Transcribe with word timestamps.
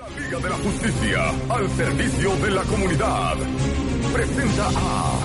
La 0.00 0.08
Liga 0.18 0.38
de 0.38 0.48
la 0.48 0.56
Justicia 0.56 1.30
al 1.50 1.68
servicio 1.72 2.34
de 2.36 2.50
la 2.52 2.62
comunidad 2.62 3.36
presenta 4.14 4.68
a 4.68 5.20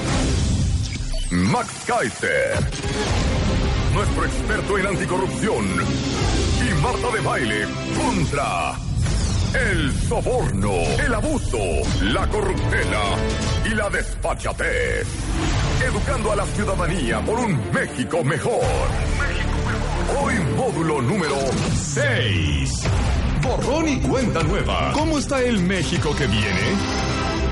Max 1.31 1.69
Kaiser, 1.87 2.59
nuestro 3.93 4.25
experto 4.25 4.77
en 4.77 4.87
anticorrupción, 4.87 5.65
y 6.59 6.81
Marta 6.81 7.09
de 7.09 7.21
Baile 7.21 7.65
contra 7.95 8.75
el 9.53 9.93
soborno, 10.09 10.73
el 11.05 11.13
abuso, 11.13 11.57
la 12.01 12.27
corruptela 12.27 13.15
y 13.63 13.69
la 13.75 13.89
desfachatez. 13.89 15.07
Educando 15.87 16.33
a 16.33 16.35
la 16.35 16.45
ciudadanía 16.47 17.21
por 17.21 17.39
un 17.39 17.71
México 17.71 18.25
mejor. 18.25 18.65
Hoy 20.19 20.35
módulo 20.57 21.01
número 21.01 21.37
6. 21.93 22.83
Borrón 23.45 23.87
y 23.87 23.99
cuenta 23.99 24.41
nueva. 24.43 24.91
¿Cómo 24.93 25.19
está 25.19 25.39
el 25.41 25.59
México 25.59 26.15
que 26.15 26.25
viene? 26.25 26.61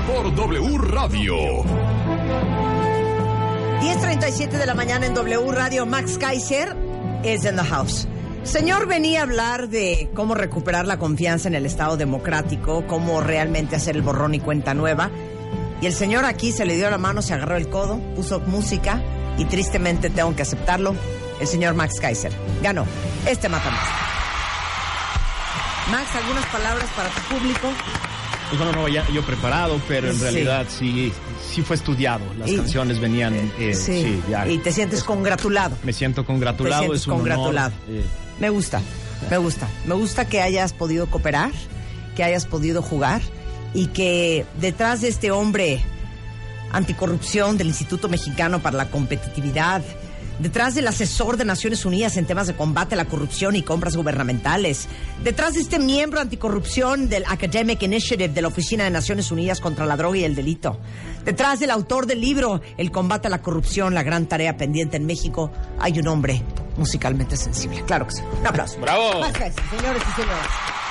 Por 0.06 0.34
W 0.34 0.78
Radio. 0.78 1.34
10.37 3.80 4.50
de 4.50 4.66
la 4.66 4.74
mañana 4.74 5.06
en 5.06 5.14
W 5.14 5.52
Radio, 5.52 5.86
Max 5.86 6.18
Kaiser 6.18 6.76
is 7.24 7.44
in 7.44 7.54
the 7.56 7.62
house. 7.62 8.08
Señor, 8.42 8.88
venía 8.88 9.20
a 9.20 9.22
hablar 9.22 9.68
de 9.68 10.10
cómo 10.14 10.34
recuperar 10.34 10.86
la 10.86 10.98
confianza 10.98 11.46
en 11.48 11.54
el 11.54 11.64
Estado 11.64 11.96
democrático, 11.96 12.84
cómo 12.88 13.20
realmente 13.20 13.76
hacer 13.76 13.94
el 13.94 14.02
borrón 14.02 14.34
y 14.34 14.40
cuenta 14.40 14.74
nueva. 14.74 15.10
Y 15.80 15.86
el 15.86 15.92
señor 15.92 16.24
aquí 16.24 16.50
se 16.50 16.66
le 16.66 16.76
dio 16.76 16.90
la 16.90 16.98
mano, 16.98 17.22
se 17.22 17.34
agarró 17.34 17.56
el 17.56 17.68
codo, 17.68 18.00
puso 18.16 18.40
música 18.40 19.00
y 19.38 19.44
tristemente 19.44 20.10
tengo 20.10 20.34
que 20.34 20.42
aceptarlo, 20.42 20.96
el 21.40 21.46
señor 21.46 21.74
Max 21.74 22.00
Kaiser 22.00 22.32
ganó 22.62 22.84
este 23.26 23.48
matamás. 23.48 24.13
Max, 25.90 26.08
algunas 26.16 26.46
palabras 26.46 26.88
para 26.96 27.08
tu 27.10 27.20
público. 27.34 27.68
Pues 28.48 28.58
bueno, 28.62 28.72
no, 28.72 28.88
ya 28.88 29.06
yo 29.10 29.22
preparado, 29.22 29.80
pero 29.88 30.08
en 30.10 30.16
Sí. 30.16 30.22
realidad 30.22 30.66
sí, 30.68 31.12
sí 31.52 31.62
fue 31.62 31.76
estudiado. 31.76 32.24
Las 32.38 32.50
Y- 32.50 32.56
canciones 32.56 33.00
venían, 33.00 33.34
eh, 33.58 33.74
sí, 33.74 34.22
ya. 34.30 34.46
Y 34.46 34.58
te 34.58 34.72
sientes 34.72 35.02
congratulado. 35.02 35.76
Me 35.82 35.92
siento 35.92 36.24
congratulado, 36.24 36.82
Te 36.82 36.86
sientes 36.88 37.00
es 37.02 37.06
un 37.06 37.12
honor, 37.14 37.22
congratulado. 37.28 37.72
eh, 37.88 38.04
Me 38.40 38.50
gusta, 38.50 38.80
me 39.30 39.38
gusta. 39.38 39.68
Me 39.86 39.94
gusta 39.94 40.26
que 40.28 40.40
hayas 40.42 40.72
podido 40.72 41.06
cooperar, 41.06 41.50
que 42.16 42.24
hayas 42.24 42.46
podido 42.46 42.82
jugar 42.82 43.20
y 43.72 43.86
que 43.88 44.44
detrás 44.60 45.00
de 45.02 45.08
este 45.08 45.30
hombre 45.30 45.80
anticorrupción 46.72 47.56
del 47.56 47.68
Instituto 47.68 48.08
Mexicano 48.08 48.60
para 48.60 48.76
la 48.76 48.86
Competitividad, 48.90 49.82
detrás 50.38 50.74
del 50.74 50.88
asesor 50.88 51.36
de 51.36 51.44
Naciones 51.44 51.84
Unidas 51.84 52.16
en 52.16 52.26
temas 52.26 52.46
de 52.46 52.54
combate 52.54 52.94
a 52.94 52.98
la 52.98 53.04
corrupción 53.06 53.56
y 53.56 53.62
compras 53.62 53.96
gubernamentales, 53.96 54.88
detrás 55.22 55.54
de 55.54 55.60
este 55.60 55.78
miembro 55.78 56.20
anticorrupción 56.20 57.08
del 57.08 57.24
Academic 57.26 57.82
Initiative 57.82 58.28
de 58.28 58.42
la 58.42 58.48
Oficina 58.48 58.84
de 58.84 58.90
Naciones 58.90 59.30
Unidas 59.30 59.60
contra 59.60 59.86
la 59.86 59.96
Droga 59.96 60.18
y 60.18 60.24
el 60.24 60.34
Delito, 60.34 60.78
detrás 61.24 61.60
del 61.60 61.70
autor 61.70 62.06
del 62.06 62.20
libro 62.20 62.60
El 62.76 62.90
combate 62.90 63.28
a 63.28 63.30
la 63.30 63.42
corrupción, 63.42 63.94
la 63.94 64.02
gran 64.02 64.26
tarea 64.26 64.56
pendiente 64.56 64.96
en 64.96 65.06
México, 65.06 65.50
hay 65.78 65.98
un 65.98 66.08
hombre 66.08 66.42
musicalmente 66.76 67.36
sensible. 67.36 67.82
Claro 67.86 68.06
que 68.06 68.14
sí. 68.14 68.22
Un 68.40 68.46
aplauso. 68.46 68.78
¡Bravo! 68.80 69.24
Señores 69.24 70.02
y 70.08 70.20
señoras. 70.20 70.83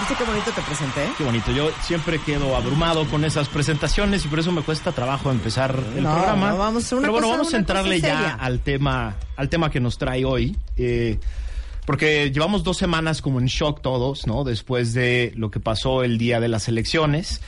¿Viste 0.00 0.14
qué 0.16 0.24
bonito 0.24 0.50
te 0.50 0.62
presenté? 0.62 1.08
Qué 1.18 1.24
bonito. 1.24 1.52
Yo 1.52 1.70
siempre 1.82 2.18
quedo 2.20 2.56
abrumado 2.56 3.04
con 3.08 3.24
esas 3.24 3.48
presentaciones 3.48 4.24
y 4.24 4.28
por 4.28 4.38
eso 4.38 4.50
me 4.50 4.62
cuesta 4.62 4.92
trabajo 4.92 5.30
empezar 5.30 5.74
el 5.96 6.02
No, 6.02 6.12
programa. 6.14 6.50
no, 6.50 6.58
vamos 6.58 6.90
a 6.92 6.96
una 6.96 7.02
Pero 7.02 7.12
bueno, 7.12 7.26
cosa- 7.28 7.36
vamos 7.38 7.54
a 7.54 7.56
entrarle 7.58 8.00
ya 8.00 8.30
al 8.34 8.60
tema, 8.60 9.16
al 9.36 9.48
tema 9.48 9.70
que 9.70 9.80
nos 9.80 9.98
trae 9.98 10.24
hoy. 10.24 10.56
eh, 10.76 11.18
porque 11.86 12.30
llevamos 12.30 12.62
dos 12.62 12.76
semanas 12.76 13.20
como 13.20 13.40
en 13.40 13.46
shock 13.46 13.80
todos, 13.82 14.24
¿no? 14.26 14.44
Después 14.44 14.94
de 14.94 15.32
lo 15.34 15.50
que 15.50 15.58
pasó 15.58 16.04
el 16.04 16.18
día 16.18 16.38
de 16.38 16.46
las 16.46 16.68
elecciones. 16.68 17.40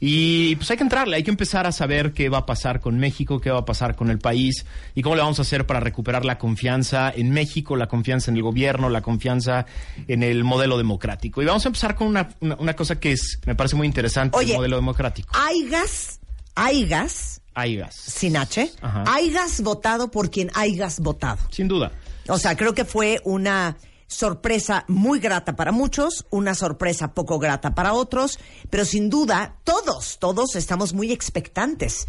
Y 0.00 0.56
pues 0.56 0.70
hay 0.70 0.76
que 0.76 0.82
entrarle, 0.82 1.16
hay 1.16 1.22
que 1.22 1.30
empezar 1.30 1.66
a 1.66 1.72
saber 1.72 2.12
qué 2.12 2.28
va 2.28 2.38
a 2.38 2.46
pasar 2.46 2.80
con 2.80 2.98
México, 2.98 3.40
qué 3.40 3.50
va 3.50 3.60
a 3.60 3.64
pasar 3.64 3.96
con 3.96 4.10
el 4.10 4.18
país 4.18 4.66
y 4.94 5.02
cómo 5.02 5.14
le 5.14 5.22
vamos 5.22 5.38
a 5.38 5.42
hacer 5.42 5.66
para 5.66 5.80
recuperar 5.80 6.24
la 6.24 6.36
confianza 6.38 7.12
en 7.14 7.30
México, 7.30 7.76
la 7.76 7.86
confianza 7.86 8.30
en 8.30 8.36
el 8.36 8.42
gobierno, 8.42 8.88
la 8.88 9.00
confianza 9.02 9.66
en 10.08 10.22
el 10.22 10.44
modelo 10.44 10.76
democrático. 10.78 11.40
Y 11.42 11.44
vamos 11.46 11.64
a 11.64 11.68
empezar 11.68 11.94
con 11.94 12.08
una, 12.08 12.28
una, 12.40 12.56
una 12.56 12.74
cosa 12.74 12.98
que 12.98 13.12
es, 13.12 13.38
me 13.46 13.54
parece 13.54 13.76
muy 13.76 13.86
interesante, 13.86 14.36
Oye. 14.36 14.52
el 14.52 14.58
modelo 14.58 14.76
democrático. 14.76 15.32
Aigas, 15.36 16.20
aigas, 16.54 17.40
Aigas. 17.54 17.94
sin 17.94 18.36
H, 18.36 18.70
Ajá. 18.82 19.04
aigas 19.06 19.60
votado 19.62 20.10
por 20.10 20.30
quien 20.30 20.50
aigas 20.54 21.00
votado. 21.00 21.38
Sin 21.50 21.68
duda. 21.68 21.92
O 22.28 22.38
sea, 22.38 22.56
creo 22.56 22.74
que 22.74 22.84
fue 22.84 23.20
una 23.24 23.76
sorpresa 24.06 24.84
muy 24.88 25.18
grata 25.18 25.56
para 25.56 25.72
muchos, 25.72 26.26
una 26.30 26.54
sorpresa 26.54 27.14
poco 27.14 27.38
grata 27.38 27.74
para 27.74 27.92
otros, 27.92 28.38
pero 28.70 28.84
sin 28.84 29.10
duda 29.10 29.56
todos, 29.64 30.18
todos 30.18 30.56
estamos 30.56 30.92
muy 30.92 31.12
expectantes 31.12 32.06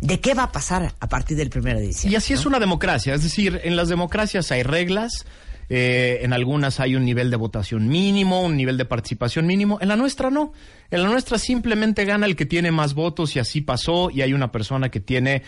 de 0.00 0.20
qué 0.20 0.34
va 0.34 0.44
a 0.44 0.52
pasar 0.52 0.94
a 1.00 1.08
partir 1.08 1.36
del 1.36 1.50
primero 1.50 1.78
de 1.78 1.86
diciembre. 1.86 2.14
Y 2.14 2.16
así 2.16 2.32
es 2.32 2.46
una 2.46 2.58
democracia, 2.58 3.14
es 3.14 3.22
decir, 3.22 3.60
en 3.64 3.76
las 3.76 3.88
democracias 3.88 4.50
hay 4.50 4.62
reglas, 4.62 5.26
eh, 5.68 6.20
en 6.22 6.32
algunas 6.32 6.78
hay 6.78 6.94
un 6.94 7.04
nivel 7.04 7.30
de 7.30 7.36
votación 7.36 7.88
mínimo, 7.88 8.42
un 8.42 8.56
nivel 8.56 8.76
de 8.76 8.84
participación 8.84 9.46
mínimo, 9.46 9.78
en 9.80 9.88
la 9.88 9.96
nuestra 9.96 10.30
no, 10.30 10.52
en 10.90 11.02
la 11.02 11.08
nuestra 11.08 11.38
simplemente 11.38 12.04
gana 12.04 12.26
el 12.26 12.36
que 12.36 12.46
tiene 12.46 12.70
más 12.70 12.94
votos 12.94 13.34
y 13.36 13.40
así 13.40 13.62
pasó 13.62 14.10
y 14.10 14.22
hay 14.22 14.32
una 14.32 14.52
persona 14.52 14.90
que 14.90 15.00
tiene 15.00 15.42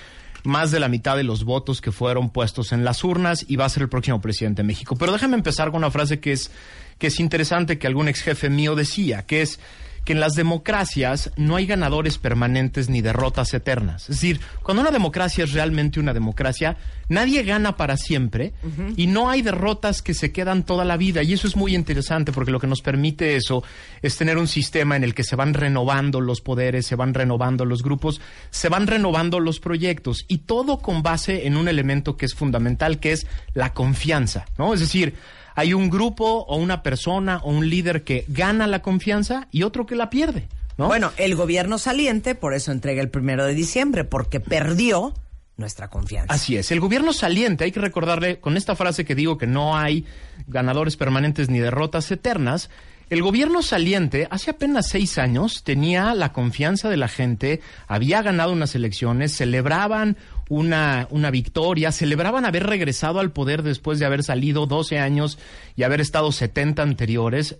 más 0.48 0.70
de 0.70 0.80
la 0.80 0.88
mitad 0.88 1.16
de 1.16 1.22
los 1.22 1.44
votos 1.44 1.80
que 1.80 1.92
fueron 1.92 2.30
puestos 2.30 2.72
en 2.72 2.84
las 2.84 3.04
urnas 3.04 3.44
y 3.46 3.56
va 3.56 3.66
a 3.66 3.68
ser 3.68 3.84
el 3.84 3.88
próximo 3.88 4.20
presidente 4.20 4.62
de 4.62 4.66
México. 4.66 4.96
Pero 4.96 5.12
déjame 5.12 5.36
empezar 5.36 5.70
con 5.70 5.78
una 5.78 5.90
frase 5.90 6.18
que 6.18 6.32
es, 6.32 6.50
que 6.98 7.08
es 7.08 7.20
interesante 7.20 7.78
que 7.78 7.86
algún 7.86 8.08
ex 8.08 8.22
jefe 8.22 8.50
mío 8.50 8.74
decía, 8.74 9.24
que 9.26 9.42
es 9.42 9.60
que 10.08 10.14
en 10.14 10.20
las 10.20 10.32
democracias 10.32 11.30
no 11.36 11.56
hay 11.56 11.66
ganadores 11.66 12.16
permanentes 12.16 12.88
ni 12.88 13.02
derrotas 13.02 13.52
eternas. 13.52 14.04
Es 14.04 14.16
decir, 14.16 14.40
cuando 14.62 14.80
una 14.80 14.90
democracia 14.90 15.44
es 15.44 15.52
realmente 15.52 16.00
una 16.00 16.14
democracia, 16.14 16.78
nadie 17.10 17.42
gana 17.42 17.76
para 17.76 17.98
siempre 17.98 18.54
y 18.96 19.06
no 19.06 19.28
hay 19.28 19.42
derrotas 19.42 20.00
que 20.00 20.14
se 20.14 20.32
quedan 20.32 20.64
toda 20.64 20.86
la 20.86 20.96
vida. 20.96 21.22
Y 21.22 21.34
eso 21.34 21.46
es 21.46 21.56
muy 21.56 21.74
interesante 21.74 22.32
porque 22.32 22.52
lo 22.52 22.58
que 22.58 22.66
nos 22.66 22.80
permite 22.80 23.36
eso 23.36 23.62
es 24.00 24.16
tener 24.16 24.38
un 24.38 24.48
sistema 24.48 24.96
en 24.96 25.04
el 25.04 25.14
que 25.14 25.24
se 25.24 25.36
van 25.36 25.52
renovando 25.52 26.22
los 26.22 26.40
poderes, 26.40 26.86
se 26.86 26.96
van 26.96 27.12
renovando 27.12 27.66
los 27.66 27.82
grupos, 27.82 28.22
se 28.48 28.70
van 28.70 28.86
renovando 28.86 29.40
los 29.40 29.60
proyectos 29.60 30.24
y 30.26 30.38
todo 30.38 30.78
con 30.78 31.02
base 31.02 31.46
en 31.46 31.58
un 31.58 31.68
elemento 31.68 32.16
que 32.16 32.24
es 32.24 32.34
fundamental, 32.34 32.98
que 32.98 33.12
es 33.12 33.26
la 33.52 33.74
confianza, 33.74 34.46
¿no? 34.56 34.72
Es 34.72 34.80
decir, 34.80 35.16
hay 35.58 35.74
un 35.74 35.90
grupo 35.90 36.44
o 36.46 36.56
una 36.56 36.84
persona 36.84 37.38
o 37.42 37.50
un 37.50 37.68
líder 37.68 38.04
que 38.04 38.24
gana 38.28 38.68
la 38.68 38.80
confianza 38.80 39.48
y 39.50 39.64
otro 39.64 39.86
que 39.86 39.96
la 39.96 40.08
pierde. 40.08 40.46
¿no? 40.76 40.86
Bueno, 40.86 41.10
el 41.16 41.34
gobierno 41.34 41.78
saliente 41.78 42.36
por 42.36 42.54
eso 42.54 42.70
entrega 42.70 43.02
el 43.02 43.10
primero 43.10 43.44
de 43.44 43.54
diciembre, 43.54 44.04
porque 44.04 44.38
perdió 44.38 45.14
nuestra 45.56 45.88
confianza. 45.88 46.32
Así 46.32 46.56
es, 46.56 46.70
el 46.70 46.78
gobierno 46.78 47.12
saliente, 47.12 47.64
hay 47.64 47.72
que 47.72 47.80
recordarle 47.80 48.38
con 48.38 48.56
esta 48.56 48.76
frase 48.76 49.04
que 49.04 49.16
digo 49.16 49.36
que 49.36 49.48
no 49.48 49.76
hay 49.76 50.06
ganadores 50.46 50.96
permanentes 50.96 51.50
ni 51.50 51.58
derrotas 51.58 52.08
eternas, 52.12 52.70
el 53.10 53.22
gobierno 53.22 53.62
saliente 53.62 54.28
hace 54.30 54.50
apenas 54.50 54.88
seis 54.88 55.18
años 55.18 55.62
tenía 55.64 56.14
la 56.14 56.32
confianza 56.32 56.88
de 56.88 56.96
la 56.96 57.08
gente, 57.08 57.60
había 57.86 58.22
ganado 58.22 58.52
unas 58.52 58.74
elecciones, 58.74 59.34
celebraban 59.34 60.16
una, 60.48 61.08
una 61.10 61.30
victoria, 61.30 61.92
celebraban 61.92 62.44
haber 62.44 62.66
regresado 62.66 63.20
al 63.20 63.32
poder 63.32 63.62
después 63.62 63.98
de 63.98 64.06
haber 64.06 64.22
salido 64.22 64.66
12 64.66 64.98
años 64.98 65.38
y 65.76 65.82
haber 65.82 66.00
estado 66.00 66.32
70 66.32 66.82
anteriores, 66.82 67.56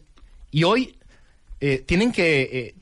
y 0.50 0.64
hoy 0.64 0.96
eh, 1.60 1.82
tienen 1.86 2.12
que 2.12 2.42
eh, 2.42 2.74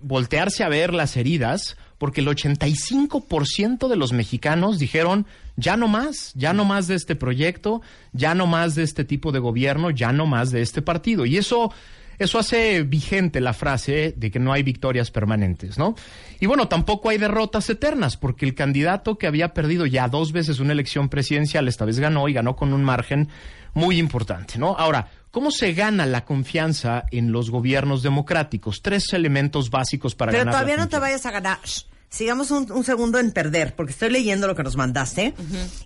voltearse 0.00 0.64
a 0.64 0.68
ver 0.68 0.92
las 0.92 1.16
heridas 1.16 1.76
porque 1.98 2.20
el 2.20 2.26
85% 2.26 3.88
de 3.88 3.96
los 3.96 4.12
mexicanos 4.12 4.78
dijeron 4.78 5.26
ya 5.56 5.76
no 5.76 5.88
más, 5.88 6.32
ya 6.34 6.52
no 6.52 6.64
más 6.64 6.88
de 6.88 6.96
este 6.96 7.14
proyecto, 7.14 7.80
ya 8.12 8.34
no 8.34 8.46
más 8.46 8.74
de 8.74 8.82
este 8.82 9.04
tipo 9.04 9.30
de 9.30 9.38
gobierno, 9.38 9.90
ya 9.90 10.12
no 10.12 10.26
más 10.26 10.50
de 10.50 10.60
este 10.60 10.82
partido. 10.82 11.24
Y 11.24 11.36
eso 11.36 11.72
eso 12.18 12.38
hace 12.38 12.82
vigente 12.82 13.40
la 13.40 13.52
frase 13.52 14.14
de 14.16 14.30
que 14.30 14.38
no 14.38 14.52
hay 14.52 14.62
victorias 14.62 15.10
permanentes, 15.10 15.78
¿no? 15.78 15.94
Y 16.40 16.46
bueno, 16.46 16.68
tampoco 16.68 17.08
hay 17.10 17.18
derrotas 17.18 17.68
eternas, 17.70 18.16
porque 18.16 18.46
el 18.46 18.54
candidato 18.54 19.18
que 19.18 19.26
había 19.26 19.54
perdido 19.54 19.86
ya 19.86 20.08
dos 20.08 20.32
veces 20.32 20.60
una 20.60 20.72
elección 20.72 21.08
presidencial, 21.08 21.68
esta 21.68 21.84
vez 21.84 21.98
ganó 21.98 22.28
y 22.28 22.32
ganó 22.32 22.56
con 22.56 22.72
un 22.72 22.84
margen 22.84 23.28
muy 23.74 23.98
importante, 23.98 24.58
¿no? 24.58 24.76
Ahora, 24.76 25.08
¿Cómo 25.34 25.50
se 25.50 25.72
gana 25.72 26.06
la 26.06 26.24
confianza 26.24 27.06
en 27.10 27.32
los 27.32 27.50
gobiernos 27.50 28.04
democráticos? 28.04 28.82
Tres 28.82 29.12
elementos 29.14 29.68
básicos 29.68 30.14
para 30.14 30.30
Pero 30.30 30.44
ganar. 30.44 30.54
la 30.54 30.60
todavía 30.60 30.76
no 30.76 30.88
te 30.88 30.96
vayas 31.00 31.26
a 31.26 31.32
ganar. 31.32 31.58
Shh. 31.64 31.86
Sigamos 32.08 32.52
un, 32.52 32.70
un 32.70 32.84
segundo 32.84 33.18
en 33.18 33.32
perder, 33.32 33.74
porque 33.74 33.90
estoy 33.90 34.10
leyendo 34.10 34.46
lo 34.46 34.54
que 34.54 34.62
nos 34.62 34.76
mandaste 34.76 35.34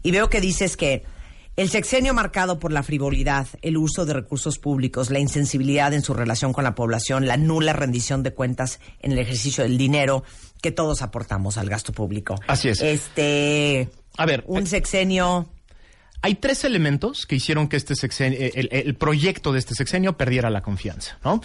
y 0.03 0.11
veo 0.11 0.29
que 0.29 0.43
dices 0.43 0.77
que 0.77 1.03
el 1.59 1.71
sexenio 1.71 2.15
marcado 2.15 2.61
por 2.61 2.73
la 2.73 2.85
frivolidad, 2.85 3.49
el 3.63 3.77
uso 3.77 4.07
de 4.07 4.13
recursos 4.13 4.61
públicos, 4.61 5.11
la 5.11 5.19
insensibilidad 5.19 5.93
en 5.93 6.03
su 6.03 6.15
relación 6.15 6.53
con 6.53 6.63
la 6.63 6.77
población, 6.77 7.27
la 7.27 7.37
nula 7.37 7.73
rendición 7.73 8.23
de 8.23 8.33
cuentas 8.33 8.79
en 9.01 9.11
el 9.11 9.19
ejercicio 9.19 9.65
del 9.65 9.77
dinero 9.77 10.23
que 10.63 10.71
todos 10.71 11.03
aportamos 11.03 11.59
al 11.59 11.69
gasto 11.69 11.93
público. 11.93 12.37
Así 12.47 12.69
es. 12.69 12.81
Este, 12.81 13.89
A 14.17 14.25
ver, 14.25 14.45
un 14.47 14.63
eh, 14.63 14.67
sexenio 14.67 15.49
hay 16.23 16.37
tres 16.37 16.63
elementos 16.63 17.27
que 17.27 17.35
hicieron 17.35 17.69
que 17.69 17.77
este 17.77 17.97
sexenio, 17.97 18.39
el, 18.41 18.69
el 18.71 18.95
proyecto 18.95 19.53
de 19.53 19.59
este 19.59 19.75
sexenio 19.75 20.17
perdiera 20.17 20.51
la 20.51 20.63
confianza, 20.63 21.19
¿no? 21.25 21.41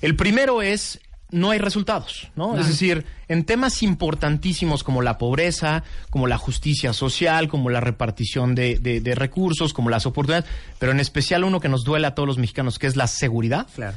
El 0.00 0.16
primero 0.16 0.60
es 0.60 0.98
no 1.32 1.50
hay 1.50 1.58
resultados, 1.58 2.28
¿no? 2.36 2.58
Es 2.58 2.66
decir, 2.68 3.04
en 3.28 3.44
temas 3.44 3.82
importantísimos 3.82 4.84
como 4.84 5.02
la 5.02 5.18
pobreza, 5.18 5.82
como 6.10 6.26
la 6.26 6.38
justicia 6.38 6.92
social, 6.92 7.48
como 7.48 7.70
la 7.70 7.80
repartición 7.80 8.54
de, 8.54 8.78
de- 8.78 9.00
de 9.00 9.14
recursos, 9.14 9.72
como 9.72 9.90
las 9.90 10.06
oportunidades, 10.06 10.48
pero 10.78 10.92
en 10.92 11.00
especial 11.00 11.42
uno 11.44 11.58
que 11.58 11.68
nos 11.68 11.82
duele 11.84 12.06
a 12.06 12.14
todos 12.14 12.26
los 12.26 12.38
mexicanos, 12.38 12.78
que 12.78 12.86
es 12.86 12.96
la 12.96 13.06
seguridad. 13.06 13.66
Claro. 13.74 13.96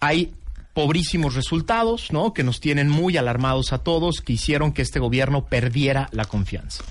Hay 0.00 0.34
pobrísimos 0.74 1.34
resultados, 1.34 2.12
¿no? 2.12 2.34
Que 2.34 2.42
nos 2.42 2.58
tienen 2.60 2.88
muy 2.88 3.16
alarmados 3.16 3.72
a 3.72 3.78
todos, 3.78 4.20
que 4.20 4.32
hicieron 4.32 4.72
que 4.72 4.82
este 4.82 4.98
gobierno 4.98 5.44
perdiera 5.46 6.08
la 6.10 6.24
confianza. 6.24 6.82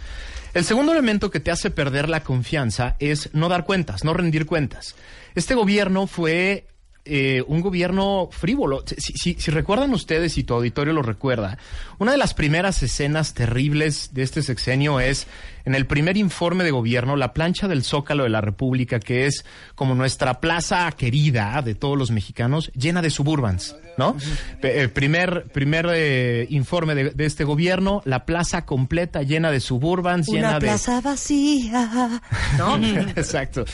El 0.54 0.64
segundo 0.64 0.94
elemento 0.94 1.30
que 1.32 1.40
te 1.40 1.52
hace 1.52 1.70
perder 1.72 2.08
la 2.10 2.24
confianza 2.24 2.96
es 3.00 3.30
no 3.34 3.50
dar 3.50 3.66
cuentas, 3.66 4.04
no 4.04 4.14
rendir 4.14 4.46
cuentas. 4.46 4.96
Este 5.36 5.56
gobierno 5.56 6.08
fue 6.08 6.68
eh, 7.06 7.44
un 7.48 7.62
gobierno 7.62 8.30
frívolo. 8.32 8.84
Si, 8.98 9.14
si- 9.14 9.36
si 9.40 9.52
recuerdan 9.52 9.94
ustedes 9.94 10.38
y 10.38 10.44
tu 10.44 10.54
auditorio 10.54 10.94
lo 10.94 11.02
recuerda, 11.02 11.58
una 12.00 12.12
de 12.14 12.18
las 12.18 12.34
primeras 12.34 12.82
escenas 12.84 13.34
terribles 13.34 14.14
de 14.14 14.24
este 14.24 14.42
sexenio 14.42 15.00
es 15.00 15.28
en 15.66 15.76
el 15.76 15.86
primer 15.86 16.18
informe 16.18 16.64
de 16.64 16.72
gobierno, 16.72 17.16
la 17.16 17.34
plancha 17.34 17.68
del 17.68 17.84
Zócalo 17.84 18.24
de 18.24 18.30
la 18.30 18.42
República, 18.42 19.00
que 19.00 19.26
es 19.26 19.46
como 19.76 19.96
nuestra 19.96 20.40
plaza 20.42 20.92
querida 20.92 21.62
de 21.62 21.76
todos 21.76 21.98
los 21.98 22.12
mexicanos, 22.12 22.72
llena 22.74 23.02
de 23.02 23.10
suburbans, 23.10 23.76
¿no? 23.98 24.16
Eh, 24.62 24.90
primer 24.94 25.46
primer 25.54 25.88
eh, 25.94 26.48
informe 26.50 26.96
de, 26.96 27.10
de 27.12 27.26
este 27.26 27.44
gobierno, 27.44 28.02
la 28.06 28.26
plaza 28.26 28.66
completa 28.66 29.22
llena 29.24 29.52
de 29.52 29.60
suburbans, 29.60 30.28
llena 30.28 30.50
una 30.50 30.60
de... 30.60 30.68
plaza 30.68 31.02
vacía, 31.02 32.22
¿no? 32.58 32.76
Exacto. 33.16 33.66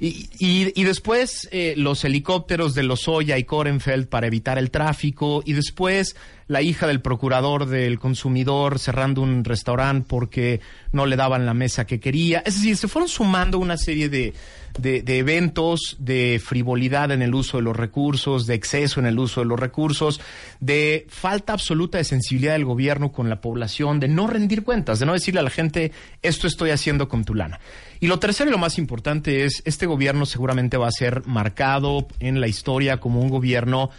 Y, 0.00 0.28
y- 0.38 0.72
y 0.74 0.84
después 0.84 1.48
eh, 1.52 1.74
los 1.76 2.04
helicópteros 2.04 2.74
de 2.74 2.82
Lozoya 2.82 3.38
y 3.38 3.44
Korenfeld 3.44 4.08
para 4.08 4.26
evitar 4.26 4.58
el 4.58 4.70
tráfico. 4.70 5.42
Y 5.44 5.52
después 5.54 6.16
la 6.46 6.62
hija 6.62 6.86
del 6.86 7.00
procurador 7.02 7.66
del 7.66 7.98
consumidor 7.98 8.78
cerrando 8.78 9.20
un 9.22 9.44
restaurante 9.44 10.06
porque 10.08 10.60
no 10.92 11.04
le 11.06 11.16
daban 11.38 11.46
la 11.46 11.54
mesa 11.54 11.86
que 11.86 12.00
quería. 12.00 12.40
Es 12.44 12.56
decir, 12.56 12.76
se 12.76 12.88
fueron 12.88 13.08
sumando 13.08 13.58
una 13.58 13.76
serie 13.76 14.08
de, 14.08 14.34
de- 14.78 15.02
de 15.02 15.18
eventos 15.18 15.96
de 15.98 16.40
frivolidad 16.44 17.10
en 17.12 17.22
el 17.22 17.34
uso 17.34 17.56
de 17.58 17.62
los 17.62 17.76
recursos, 17.76 18.46
de 18.46 18.54
exceso 18.54 19.00
en 19.00 19.06
el 19.06 19.18
uso 19.18 19.40
de 19.40 19.46
los 19.46 19.58
recursos, 19.58 20.20
de 20.60 21.06
falta 21.08 21.52
absoluta 21.52 21.98
de 21.98 22.04
sensibilidad 22.04 22.52
del 22.52 22.64
gobierno 22.64 23.12
con 23.12 23.28
la 23.28 23.40
población, 23.40 24.00
de 24.00 24.08
no 24.08 24.26
rendir 24.26 24.64
cuentas, 24.64 24.98
de 24.98 25.06
no 25.06 25.12
decirle 25.12 25.40
a 25.40 25.44
la 25.44 25.50
gente, 25.50 25.92
esto 26.22 26.46
estoy 26.46 26.70
haciendo 26.70 27.08
con 27.08 27.24
tu 27.24 27.34
lana. 27.34 27.60
Y 28.00 28.06
lo 28.08 28.18
tercero 28.18 28.50
y 28.50 28.52
lo 28.52 28.58
más 28.58 28.78
importante 28.78 29.44
es, 29.44 29.62
este 29.64 29.86
gobierno 29.86 30.26
seguramente 30.26 30.76
va 30.76 30.88
a 30.88 30.92
ser 30.92 31.26
marcado 31.26 32.08
en 32.20 32.40
la 32.40 32.48
historia 32.48 32.98
como 32.98 33.20
un 33.20 33.28
gobierno 33.30 33.90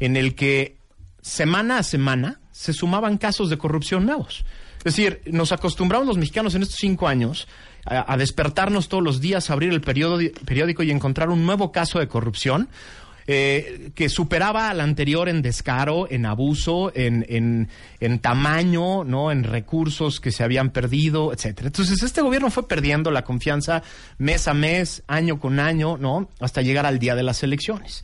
en 0.00 0.16
el 0.16 0.34
que 0.34 0.76
semana 1.20 1.78
a 1.78 1.82
semana 1.82 2.40
se 2.52 2.72
sumaban 2.72 3.18
casos 3.18 3.50
de 3.50 3.58
corrupción 3.58 4.06
nuevos. 4.06 4.44
Es 4.78 4.96
decir, 4.96 5.20
nos 5.26 5.52
acostumbramos 5.52 6.06
los 6.06 6.18
mexicanos 6.18 6.54
en 6.54 6.62
estos 6.62 6.78
cinco 6.78 7.08
años 7.08 7.48
a, 7.84 8.16
despertarnos 8.16 8.88
todos 8.88 9.02
los 9.02 9.20
días, 9.20 9.48
a 9.48 9.54
abrir 9.54 9.72
el 9.72 9.80
periódi- 9.80 10.32
periódico 10.44 10.82
y 10.82 10.90
encontrar 10.90 11.30
un 11.30 11.46
nuevo 11.46 11.72
caso 11.72 11.98
de 11.98 12.06
corrupción 12.08 12.68
eh, 13.30 13.90
que 13.94 14.08
superaba 14.08 14.70
al 14.70 14.80
anterior 14.80 15.28
en 15.28 15.42
descaro, 15.42 16.06
en 16.10 16.24
abuso, 16.24 16.90
en, 16.94 17.26
en, 17.28 17.68
en 18.00 18.18
tamaño, 18.20 19.04
¿no? 19.04 19.30
En 19.30 19.44
recursos 19.44 20.18
que 20.18 20.32
se 20.32 20.44
habían 20.44 20.70
perdido, 20.70 21.32
etcétera. 21.34 21.66
Entonces, 21.68 22.02
este 22.02 22.22
gobierno 22.22 22.50
fue 22.50 22.66
perdiendo 22.66 23.10
la 23.10 23.24
confianza 23.24 23.82
mes 24.16 24.48
a 24.48 24.54
mes, 24.54 25.02
año 25.08 25.38
con 25.38 25.60
año, 25.60 25.98
¿no? 25.98 26.30
Hasta 26.40 26.62
llegar 26.62 26.86
al 26.86 26.98
día 26.98 27.14
de 27.14 27.22
las 27.22 27.42
elecciones. 27.42 28.02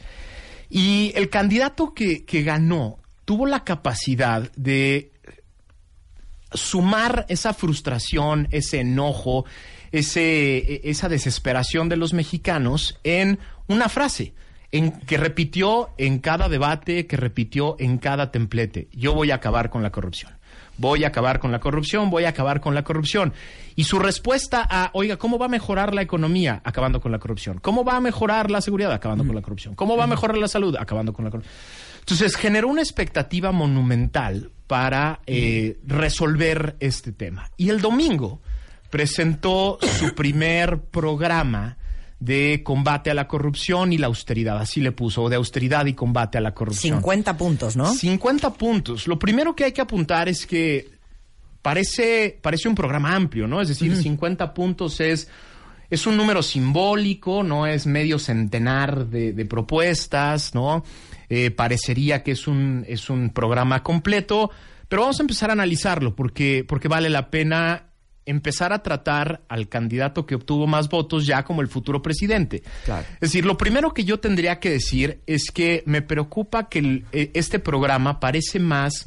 Y 0.69 1.13
el 1.15 1.31
candidato 1.31 1.95
que, 1.95 2.25
que 2.27 2.43
ganó 2.43 2.99
tuvo 3.25 3.47
la 3.47 3.65
capacidad 3.65 4.51
de 4.57 5.11
sumar 6.55 7.27
esa 7.29 7.53
frustración, 7.53 8.49
ese 8.51 8.81
enojo, 8.81 9.45
ese, 9.93 10.89
esa 10.89 11.09
desesperación 11.09 11.89
de 11.89 11.97
los 11.97 12.13
mexicanos 12.13 12.99
en 13.05 13.39
una 13.69 13.89
frase 13.89 14.35
en, 14.73 14.93
que 14.93 15.17
repitió 15.17 15.91
en 15.99 16.19
cada 16.19 16.49
debate, 16.49 17.07
que 17.07 17.17
repitió 17.17 17.77
en 17.79 17.99
cada 17.99 18.33
templete. 18.33 18.89
Yo 18.93 19.15
voy 19.15 19.31
a 19.31 19.37
acabar 19.37 19.71
con 19.71 19.83
la 19.83 19.93
corrupción. 19.93 20.33
Voy 20.77 21.05
a 21.05 21.09
acabar 21.09 21.39
con 21.39 21.53
la 21.53 21.61
corrupción, 21.61 22.11
voy 22.11 22.25
a 22.25 22.31
acabar 22.31 22.61
con 22.61 22.75
la 22.75 22.83
corrupción. 22.83 23.33
Y 23.77 23.85
su 23.85 24.01
respuesta 24.01 24.67
a, 24.69 24.91
oiga, 24.93 25.17
¿cómo 25.17 25.39
va 25.39 25.47
a 25.47 25.49
mejorar 25.49 25.95
la 25.95 26.03
economía? 26.03 26.61
Acabando 26.65 27.01
con 27.01 27.13
la 27.13 27.21
corrupción. 27.21 27.59
¿Cómo 27.59 27.85
va 27.85 27.97
a 27.97 28.01
mejorar 28.01 28.51
la 28.51 28.61
seguridad? 28.61 28.93
Acabando 28.93 29.25
con 29.25 29.37
la 29.37 29.43
corrupción. 29.43 29.77
¿Cómo 29.77 29.97
va 29.97 30.05
a 30.05 30.09
mejorar 30.09 30.37
la 30.37 30.49
salud? 30.49 30.75
Acabando 30.77 31.13
con 31.13 31.25
la 31.25 31.31
corrupción. 31.31 31.55
Entonces 32.01 32.35
generó 32.35 32.67
una 32.67 32.83
expectativa 32.83 33.53
monumental 33.53 34.51
para 34.67 35.21
eh, 35.27 35.79
resolver 35.87 36.77
este 36.81 37.13
tema. 37.13 37.51
Y 37.57 37.69
el 37.69 37.81
domingo 37.81 38.41
presentó 38.91 39.79
su 39.99 40.15
primer 40.15 40.81
programa 40.81 41.77
de 42.21 42.63
combate 42.65 43.11
a 43.11 43.15
la 43.15 43.29
corrupción 43.29 43.93
y 43.93 43.99
la 43.99 44.07
austeridad, 44.07 44.59
así 44.59 44.81
le 44.81 44.93
puso, 44.93 45.29
de 45.29 45.37
austeridad 45.37 45.85
y 45.87 45.93
combate 45.93 46.39
a 46.39 46.41
la 46.41 46.55
corrupción. 46.55 46.99
50 46.99 47.37
puntos, 47.37 47.77
¿no? 47.77 47.93
50 47.93 48.55
puntos. 48.55 49.07
Lo 49.07 49.19
primero 49.19 49.55
que 49.55 49.65
hay 49.65 49.73
que 49.73 49.83
apuntar 49.83 50.29
es 50.29 50.47
que 50.47 50.91
parece, 51.61 52.39
parece 52.41 52.69
un 52.69 52.75
programa 52.75 53.15
amplio, 53.15 53.47
¿no? 53.47 53.61
Es 53.61 53.69
decir, 53.69 53.95
50 53.95 54.55
puntos 54.55 55.01
es, 55.01 55.29
es 55.91 56.07
un 56.07 56.17
número 56.17 56.43
simbólico, 56.43 57.43
no 57.43 57.67
es 57.67 57.87
medio 57.87 58.19
centenar 58.19 59.07
de, 59.07 59.33
de 59.33 59.45
propuestas, 59.45 60.55
¿no? 60.55 60.83
Eh, 61.29 61.51
parecería 61.51 62.23
que 62.23 62.33
es 62.33 62.47
un, 62.47 62.85
es 62.89 63.11
un 63.11 63.31
programa 63.31 63.83
completo, 63.83 64.51
pero 64.89 65.03
vamos 65.03 65.19
a 65.21 65.23
empezar 65.23 65.51
a 65.51 65.55
analizarlo 65.55 66.15
porque, 66.15 66.65
porque 66.69 66.89
vale 66.89 67.09
la 67.11 67.31
pena 67.31 67.87
empezar 68.27 68.73
a 68.73 68.83
tratar 68.83 69.43
al 69.49 69.69
candidato 69.69 70.25
que 70.25 70.35
obtuvo 70.35 70.67
más 70.67 70.89
votos 70.89 71.27
ya 71.27 71.43
como 71.45 71.61
el 71.61 71.69
futuro 71.69 72.01
presidente. 72.01 72.63
Claro. 72.87 73.05
Es 73.15 73.21
decir, 73.21 73.45
lo 73.45 73.59
primero 73.59 73.93
que 73.93 74.05
yo 74.05 74.19
tendría 74.21 74.61
que 74.61 74.71
decir 74.71 75.21
es 75.27 75.51
que 75.53 75.83
me 75.87 76.01
preocupa 76.01 76.69
que 76.71 76.79
el- 76.79 77.05
eh, 77.13 77.31
este 77.35 77.59
programa 77.59 78.21
parece 78.21 78.61
más 78.61 79.07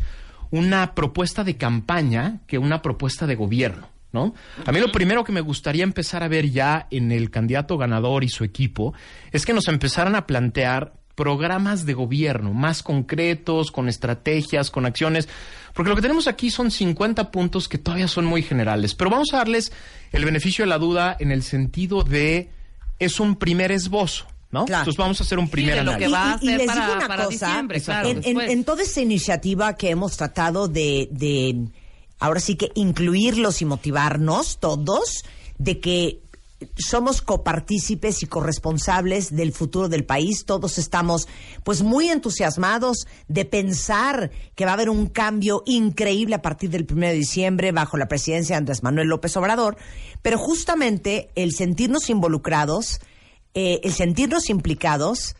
una 0.52 0.94
propuesta 0.94 1.44
de 1.44 1.58
campaña 1.58 2.42
que 2.48 2.58
una 2.60 2.82
propuesta 2.82 3.26
de 3.28 3.36
gobierno. 3.36 3.90
¿No? 4.14 4.34
A 4.66 4.72
mí 4.72 4.80
lo 4.80 4.90
primero 4.92 5.24
que 5.26 5.34
me 5.34 5.42
gustaría 5.42 5.84
empezar 5.84 6.24
a 6.24 6.28
ver 6.30 6.50
ya 6.50 6.88
en 6.92 7.12
el 7.12 7.30
candidato 7.30 7.78
ganador 7.78 8.24
y 8.24 8.30
su 8.30 8.46
equipo 8.46 8.94
es 9.34 9.46
que 9.46 9.54
nos 9.54 9.68
empezaran 9.68 10.16
a 10.16 10.26
plantear 10.26 10.94
programas 11.18 11.86
de 11.88 11.96
gobierno 11.96 12.54
más 12.54 12.84
concretos, 12.84 13.72
con 13.72 13.90
estrategias, 13.90 14.70
con 14.70 14.86
acciones, 14.86 15.28
porque 15.74 15.90
lo 15.90 15.96
que 15.96 16.04
tenemos 16.04 16.28
aquí 16.28 16.52
son 16.52 16.70
50 16.70 17.32
puntos 17.32 17.68
que 17.68 17.80
todavía 17.80 18.08
son 18.08 18.26
muy 18.26 18.44
generales, 18.44 18.94
pero 18.94 19.10
vamos 19.10 19.34
a 19.34 19.38
darles 19.38 19.72
el 20.12 20.24
beneficio 20.24 20.64
de 20.64 20.70
la 20.70 20.78
duda 20.78 21.18
en 21.20 21.32
el 21.32 21.42
sentido 21.42 22.04
de 22.04 22.50
es 23.00 23.20
un 23.20 23.36
primer 23.36 23.72
esbozo, 23.72 24.28
¿no? 24.52 24.66
Claro. 24.66 24.84
Entonces 24.84 24.98
vamos 25.00 25.20
a 25.20 25.24
hacer 25.24 25.40
un 25.40 25.50
primer 25.50 25.84
lo 25.84 25.92
análisis. 25.92 26.08
que 26.08 26.14
va 26.14 26.34
a 26.34 26.40
Y- 26.40 26.46
les 26.46 26.68
para- 26.68 26.86
digo 26.86 26.98
una 26.98 27.08
para 27.08 27.26
cosa, 27.26 27.66
claro, 27.84 28.10
en, 28.10 28.16
en- 28.18 28.22
después. 28.22 28.50
en 28.52 28.64
toda 28.64 28.84
esa 28.84 29.02
iniciativa 29.02 29.76
que 29.76 29.90
hemos 29.90 30.18
tratado 30.18 30.68
de, 30.68 31.10
de, 31.12 31.66
ahora 32.20 32.40
sí 32.40 32.56
que 32.56 32.72
incluirlos 32.76 33.62
y 33.64 33.66
motivarnos 33.66 34.60
todos, 34.60 35.24
de 35.58 35.80
que 35.80 36.22
somos 36.78 37.22
copartícipes 37.22 38.24
y 38.24 38.28
corresponsables 38.28 39.36
del 39.36 39.52
futuro 39.52 39.90
del 39.90 40.06
país. 40.06 40.46
Todos 40.46 40.78
estamos 40.78 41.28
pues 41.64 41.84
muy 41.84 42.10
entusiasmados 42.10 43.08
de 43.28 43.46
pensar 43.46 44.32
que 44.56 44.66
va 44.66 44.72
a 44.72 44.74
haber 44.76 44.90
un 44.90 45.08
cambio 45.08 45.64
increíble 45.66 46.36
a 46.36 46.42
partir 46.42 46.70
del 46.70 46.88
1 46.90 47.08
de 47.08 47.14
diciembre 47.14 47.72
bajo 47.72 47.98
la 47.98 48.08
presidencia 48.08 48.56
de 48.56 48.60
Andrés 48.60 48.84
Manuel 48.84 49.08
López 49.08 49.36
Obrador. 49.38 49.78
Pero 50.22 50.38
justamente 50.38 51.30
el 51.36 51.54
sentirnos 51.54 52.10
involucrados, 52.10 53.00
eh, 53.54 53.80
el 53.84 53.94
sentirnos 53.94 54.50
implicados, 54.50 55.36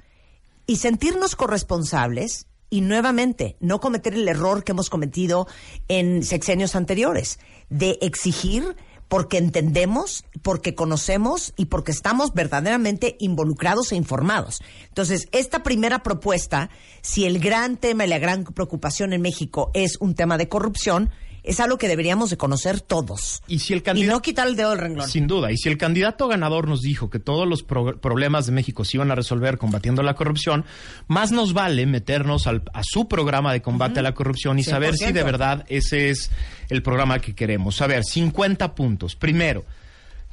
y 0.68 0.76
sentirnos 0.76 1.36
corresponsables 1.36 2.46
y 2.70 2.82
nuevamente 2.82 3.56
no 3.62 3.80
cometer 3.80 4.14
el 4.14 4.28
error 4.28 4.66
que 4.66 4.74
hemos 4.74 4.90
cometido 4.90 5.48
en 5.88 6.24
sexenios 6.24 6.76
anteriores 6.76 7.40
de 7.70 7.98
exigir 8.02 8.76
porque 9.08 9.38
entendemos, 9.38 10.26
porque 10.42 10.76
conocemos 10.76 11.54
y 11.56 11.66
porque 11.66 11.92
estamos 11.92 12.34
verdaderamente 12.34 13.16
involucrados 13.20 13.92
e 13.92 13.96
informados. 13.96 14.62
Entonces, 14.88 15.28
esta 15.32 15.64
primera 15.64 16.04
propuesta, 16.04 16.70
si 17.02 17.26
el 17.26 17.40
gran 17.40 17.78
tema 17.78 18.06
y 18.06 18.10
la 18.10 18.20
gran 18.20 18.44
preocupación 18.44 19.14
en 19.14 19.22
México 19.22 19.72
es 19.74 19.98
un 20.00 20.16
tema 20.16 20.38
de 20.38 20.50
corrupción, 20.50 21.10
es 21.48 21.60
algo 21.60 21.78
que 21.78 21.88
deberíamos 21.88 22.30
de 22.30 22.38
conocer 22.38 22.82
todos. 22.82 23.42
Y 23.48 23.60
si 23.60 23.74
el 23.74 23.80
Y 23.80 23.82
candidato... 23.84 24.14
no 24.16 24.22
quitar 24.22 24.48
el 24.48 24.56
dedo 24.56 24.70
del 24.72 24.80
renglón. 24.80 25.10
Sin 25.10 25.28
duda. 25.28 25.52
Y 25.52 25.58
si 25.58 25.70
el 25.70 25.78
candidato 25.78 26.28
ganador 26.28 26.68
nos 26.68 26.82
dijo 26.82 27.10
que 27.10 27.20
todos 27.20 27.48
los 27.48 27.64
pro- 27.64 28.00
problemas 28.00 28.46
de 28.46 28.52
México 28.52 28.84
se 28.86 28.98
iban 28.98 29.12
a 29.12 29.16
resolver 29.16 29.58
combatiendo 29.58 30.04
la 30.04 30.14
corrupción, 30.16 30.66
más 31.08 31.32
nos 31.32 31.54
vale 31.54 31.86
meternos 31.86 32.48
al- 32.48 32.64
a 32.74 32.82
su 32.84 33.08
programa 33.08 33.54
de 33.54 33.62
combate 33.62 34.00
a 34.00 34.04
la 34.04 34.14
corrupción 34.14 34.60
y 34.60 34.64
saber 34.64 34.96
si 34.96 35.06
100%. 35.06 35.12
de 35.14 35.24
verdad 35.24 35.66
ese 35.70 36.10
es 36.10 36.32
el 36.70 36.84
programa 36.84 37.20
que 37.20 37.34
queremos. 37.34 37.82
A 37.82 37.88
ver, 37.88 38.04
50 38.04 38.76
puntos. 38.76 39.16
Primero, 39.16 39.64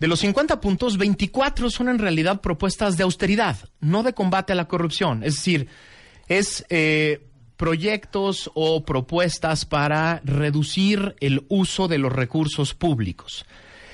de 0.01 0.09
los 0.09 0.19
50 0.21 0.61
puntos, 0.61 0.99
24 0.99 1.71
son 1.71 1.89
en 1.89 1.99
realidad 2.01 2.41
propuestas 2.41 2.97
de 2.97 3.05
austeridad, 3.05 3.57
no 3.81 4.03
de 4.03 4.13
combate 4.13 4.53
a 4.53 4.57
la 4.57 4.67
corrupción. 4.67 5.23
Es 5.23 5.37
decir, 5.37 5.69
es 6.29 6.65
eh, 6.69 7.27
proyectos 7.57 8.51
o 8.55 8.85
propuestas 8.85 9.65
para 9.65 10.21
reducir 10.25 11.17
el 11.21 11.45
uso 11.49 11.89
de 11.89 11.99
los 11.99 12.13
recursos 12.13 12.75
públicos. 12.75 13.47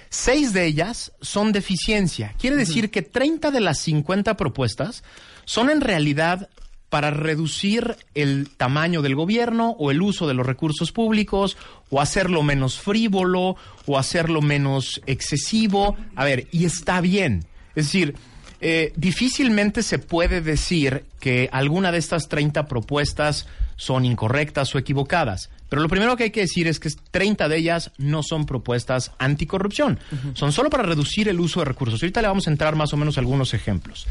Seis 0.09 0.53
de 0.53 0.67
ellas 0.67 1.13
son 1.21 1.53
de 1.53 1.61
eficiencia. 1.61 2.35
Quiere 2.39 2.57
decir 2.57 2.91
que 2.91 3.03
30 3.03 3.51
de 3.53 3.61
las 3.61 3.79
50 3.81 4.37
propuestas 4.37 5.05
son 5.45 5.71
en 5.71 5.81
realidad 5.81 6.49
para 6.89 7.13
reducir 7.13 7.97
el 8.15 8.51
tamaño 8.57 9.01
del 9.03 9.15
gobierno 9.15 9.77
o 9.79 9.93
el 9.93 10.03
uso 10.03 10.27
de 10.27 10.35
los 10.35 10.45
recursos 10.45 10.91
públicos 10.91 11.57
o 11.89 12.01
hacerlo 12.01 12.43
menos 12.43 12.81
frívolo 12.81 13.55
o 13.87 13.99
hacerlo 13.99 14.43
menos 14.43 15.01
excesivo. 15.07 15.97
A 16.17 16.25
ver, 16.25 16.49
y 16.51 16.65
está 16.65 17.01
bien. 17.01 17.47
Es 17.77 17.87
decir, 17.87 18.17
eh, 18.61 18.93
difícilmente 18.97 19.83
se 19.83 19.99
puede 19.99 20.41
decir 20.41 21.05
que 21.19 21.49
alguna 21.53 21.91
de 21.93 21.99
estas 21.99 22.29
30 22.29 22.67
propuestas 22.67 23.47
son 23.77 24.05
incorrectas 24.05 24.75
o 24.75 24.79
equivocadas. 24.79 25.49
Pero 25.69 25.81
lo 25.83 25.89
primero 25.89 26.17
que 26.17 26.25
hay 26.25 26.31
que 26.31 26.41
decir 26.41 26.67
es 26.69 26.79
que 26.81 26.91
30 27.11 27.49
de 27.49 27.57
ellas 27.57 27.93
no 27.97 28.23
son 28.23 28.45
propuestas 28.45 29.13
anticorrupción. 29.19 29.99
Son 30.35 30.53
solo 30.53 30.69
para 30.69 30.83
reducir 30.83 31.29
el 31.29 31.41
uso 31.41 31.61
de 31.61 31.67
recursos. 31.67 32.03
Ahorita 32.03 32.21
le 32.21 32.29
vamos 32.29 32.47
a 32.47 32.51
entrar 32.51 32.75
más 32.77 32.93
o 32.93 32.97
menos 32.97 33.17
algunos 33.19 33.55
ejemplos. 33.55 34.07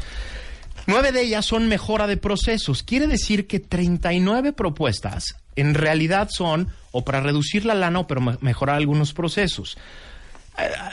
Nueve 0.86 1.12
de 1.12 1.22
ellas 1.22 1.44
son 1.44 1.68
mejora 1.68 2.06
de 2.06 2.16
procesos. 2.16 2.82
Quiere 2.82 3.06
decir 3.06 3.46
que 3.46 3.60
39 3.60 4.52
propuestas 4.52 5.36
en 5.54 5.74
realidad 5.74 6.28
son 6.32 6.68
o 6.90 7.04
para 7.04 7.20
reducir 7.20 7.64
la 7.66 7.74
lana 7.74 8.00
o 8.00 8.06
para 8.06 8.20
me- 8.20 8.38
mejorar 8.40 8.76
algunos 8.76 9.12
procesos. 9.12 9.76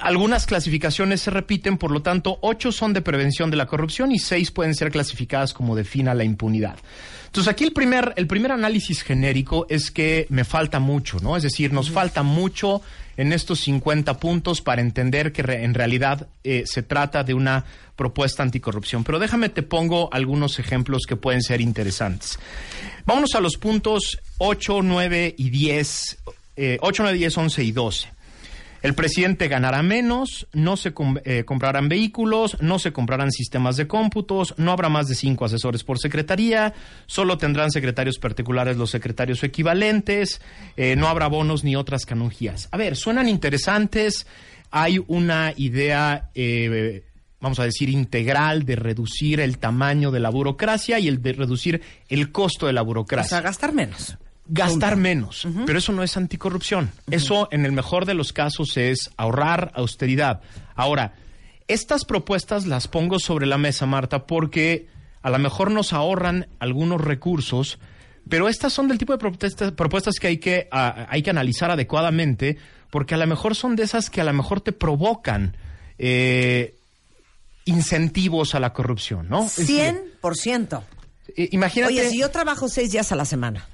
Algunas 0.01 0.45
clasificaciones 0.45 1.21
se 1.21 1.31
repiten, 1.31 1.77
por 1.77 1.91
lo 1.91 2.01
tanto, 2.01 2.38
ocho 2.41 2.71
son 2.71 2.93
de 2.93 3.01
prevención 3.01 3.50
de 3.51 3.57
la 3.57 3.65
corrupción 3.65 4.12
y 4.12 4.19
seis 4.19 4.51
pueden 4.51 4.75
ser 4.75 4.91
clasificadas 4.91 5.53
como 5.53 5.75
defina 5.75 6.13
la 6.13 6.24
impunidad. 6.24 6.77
Entonces, 7.25 7.51
aquí 7.51 7.63
el 7.65 7.74
primer, 7.74 8.13
el 8.15 8.25
primer 8.27 8.51
análisis 8.53 9.01
genérico 9.03 9.65
es 9.69 9.91
que 9.91 10.25
me 10.29 10.43
falta 10.45 10.79
mucho, 10.79 11.17
¿no? 11.21 11.36
Es 11.36 11.43
decir, 11.43 11.74
nos 11.74 11.91
falta 11.91 12.24
mucho 12.24 12.81
en 13.17 13.33
estos 13.33 13.59
50 13.62 14.19
puntos 14.19 14.62
para 14.62 14.81
entender 14.81 15.31
que 15.33 15.43
re- 15.43 15.63
en 15.63 15.74
realidad 15.74 16.27
eh, 16.43 16.63
se 16.65 16.83
trata 16.83 17.24
de 17.24 17.33
una 17.33 17.65
propuesta 17.95 18.43
anticorrupción. 18.43 19.03
Pero 19.03 19.19
déjame 19.19 19.50
te 19.50 19.63
pongo 19.63 20.09
algunos 20.13 20.59
ejemplos 20.59 21.03
que 21.07 21.15
pueden 21.15 21.41
ser 21.41 21.59
interesantes. 21.59 22.39
Vámonos 23.05 23.36
a 23.36 23.41
los 23.41 23.57
puntos 23.57 24.19
8, 24.38 24.81
9 24.83 25.36
y 25.38 25.50
10. 25.50 26.17
eh, 26.55 26.77
8, 26.81 27.03
9, 27.03 27.17
10, 27.17 27.38
11 27.38 27.63
y 27.63 27.71
12. 27.71 28.16
El 28.81 28.93
presidente 28.93 29.48
ganará 29.48 29.81
menos, 29.81 30.48
no 30.53 30.77
se 30.77 30.93
eh, 31.25 31.43
comprarán 31.46 31.89
vehículos, 31.89 32.57
no 32.62 32.79
se 32.79 32.93
comprarán 32.93 33.31
sistemas 33.31 33.77
de 33.77 33.88
cómputos, 33.88 34.53
no 34.57 34.72
habrá 34.72 34.89
más 34.89 35.07
de 35.07 35.15
cinco 35.15 35.46
asesores 35.46 35.84
por 35.84 36.00
secretaría, 36.00 36.74
solo 37.05 37.38
tendrán 37.38 37.72
secretarios 37.72 38.19
particulares 38.19 38.77
los 38.77 38.91
secretarios 38.91 39.43
equivalentes, 39.43 40.41
eh, 40.75 40.96
no 40.96 41.07
habrá 41.07 41.27
bonos 41.27 41.63
ni 41.63 41.75
otras 41.75 42.05
canonjías. 42.05 42.69
A 42.72 42.77
ver, 42.77 42.96
suenan 42.96 43.27
interesantes, 43.27 44.27
hay 44.72 45.03
una 45.07 45.53
idea... 45.55 46.29
eh, 46.36 47.03
vamos 47.39 47.60
a 47.60 47.65
decir, 47.65 47.89
integral 47.89 48.65
de 48.65 48.75
reducir 48.75 49.39
el 49.39 49.60
tamaño 49.60 50.10
de 50.10 50.19
la 50.19 50.29
burocracia 50.31 50.98
y 51.00 51.07
el 51.07 51.22
de 51.22 51.34
reducir 51.34 51.81
el 52.10 52.31
costo 52.31 52.65
de 52.65 52.74
la 52.74 52.81
O 52.81 52.86
burocracia 52.86 53.29
sea, 53.29 53.41
gastar 53.41 53.74
menos. 53.74 54.17
Gastar 54.50 54.96
menos, 54.96 55.48
pero 55.66 55.80
eso 55.80 55.92
no 55.92 56.04
es 56.04 56.18
anticorrupción. 56.18 56.92
Eso, 57.10 57.48
en 57.51 57.66
el 57.66 57.72
mejor 57.72 58.06
de 58.06 58.13
los 58.13 58.34
casos, 58.34 58.77
es 58.77 59.10
ahorrar 59.18 59.72
austeridad. 59.75 60.42
Ahora, 60.75 61.13
estas 61.68 62.06
propuestas 62.06 62.66
las 62.66 62.88
pongo 62.88 63.20
sobre 63.20 63.46
la 63.46 63.58
mesa, 63.58 63.86
Marta, 63.86 64.25
porque 64.25 64.88
a 65.22 65.30
lo 65.30 65.39
mejor 65.39 65.72
nos 65.72 65.94
ahorran 65.94 66.48
algunos 66.60 67.01
recursos, 67.01 67.80
pero 68.30 68.48
estas 68.48 68.74
son 68.74 68.88
del 68.88 68.98
tipo 68.98 69.16
de 69.16 69.72
propuestas 69.72 70.16
que 70.20 70.27
hay 70.27 70.38
que, 70.38 70.68
hay 70.72 71.22
que 71.22 71.30
analizar 71.30 71.72
adecuadamente, 71.72 72.58
porque 72.89 73.16
a 73.16 73.18
lo 73.18 73.27
mejor 73.27 73.56
son 73.56 73.75
de 73.75 73.84
esas 73.84 74.10
que 74.10 74.22
a 74.22 74.24
lo 74.24 74.34
mejor 74.34 74.62
te 74.62 74.72
provocan 74.72 75.58
eh, 75.98 76.75
incentivos 77.66 78.56
a 78.56 78.60
la 78.60 78.72
corrupción, 78.72 79.27
¿no? 79.30 79.46
Es 79.46 79.58
decir, 79.58 80.16
100%. 80.22 80.82
eh, 81.36 81.50
imagínate... 81.51 81.94
Oye, 81.94 82.10
si 82.10 82.20
yo 82.20 82.32
trabajo 82.32 82.70
seis 82.70 82.92
días 82.92 83.12
a 83.12 83.16
la 83.16 83.25
semana 83.25 83.68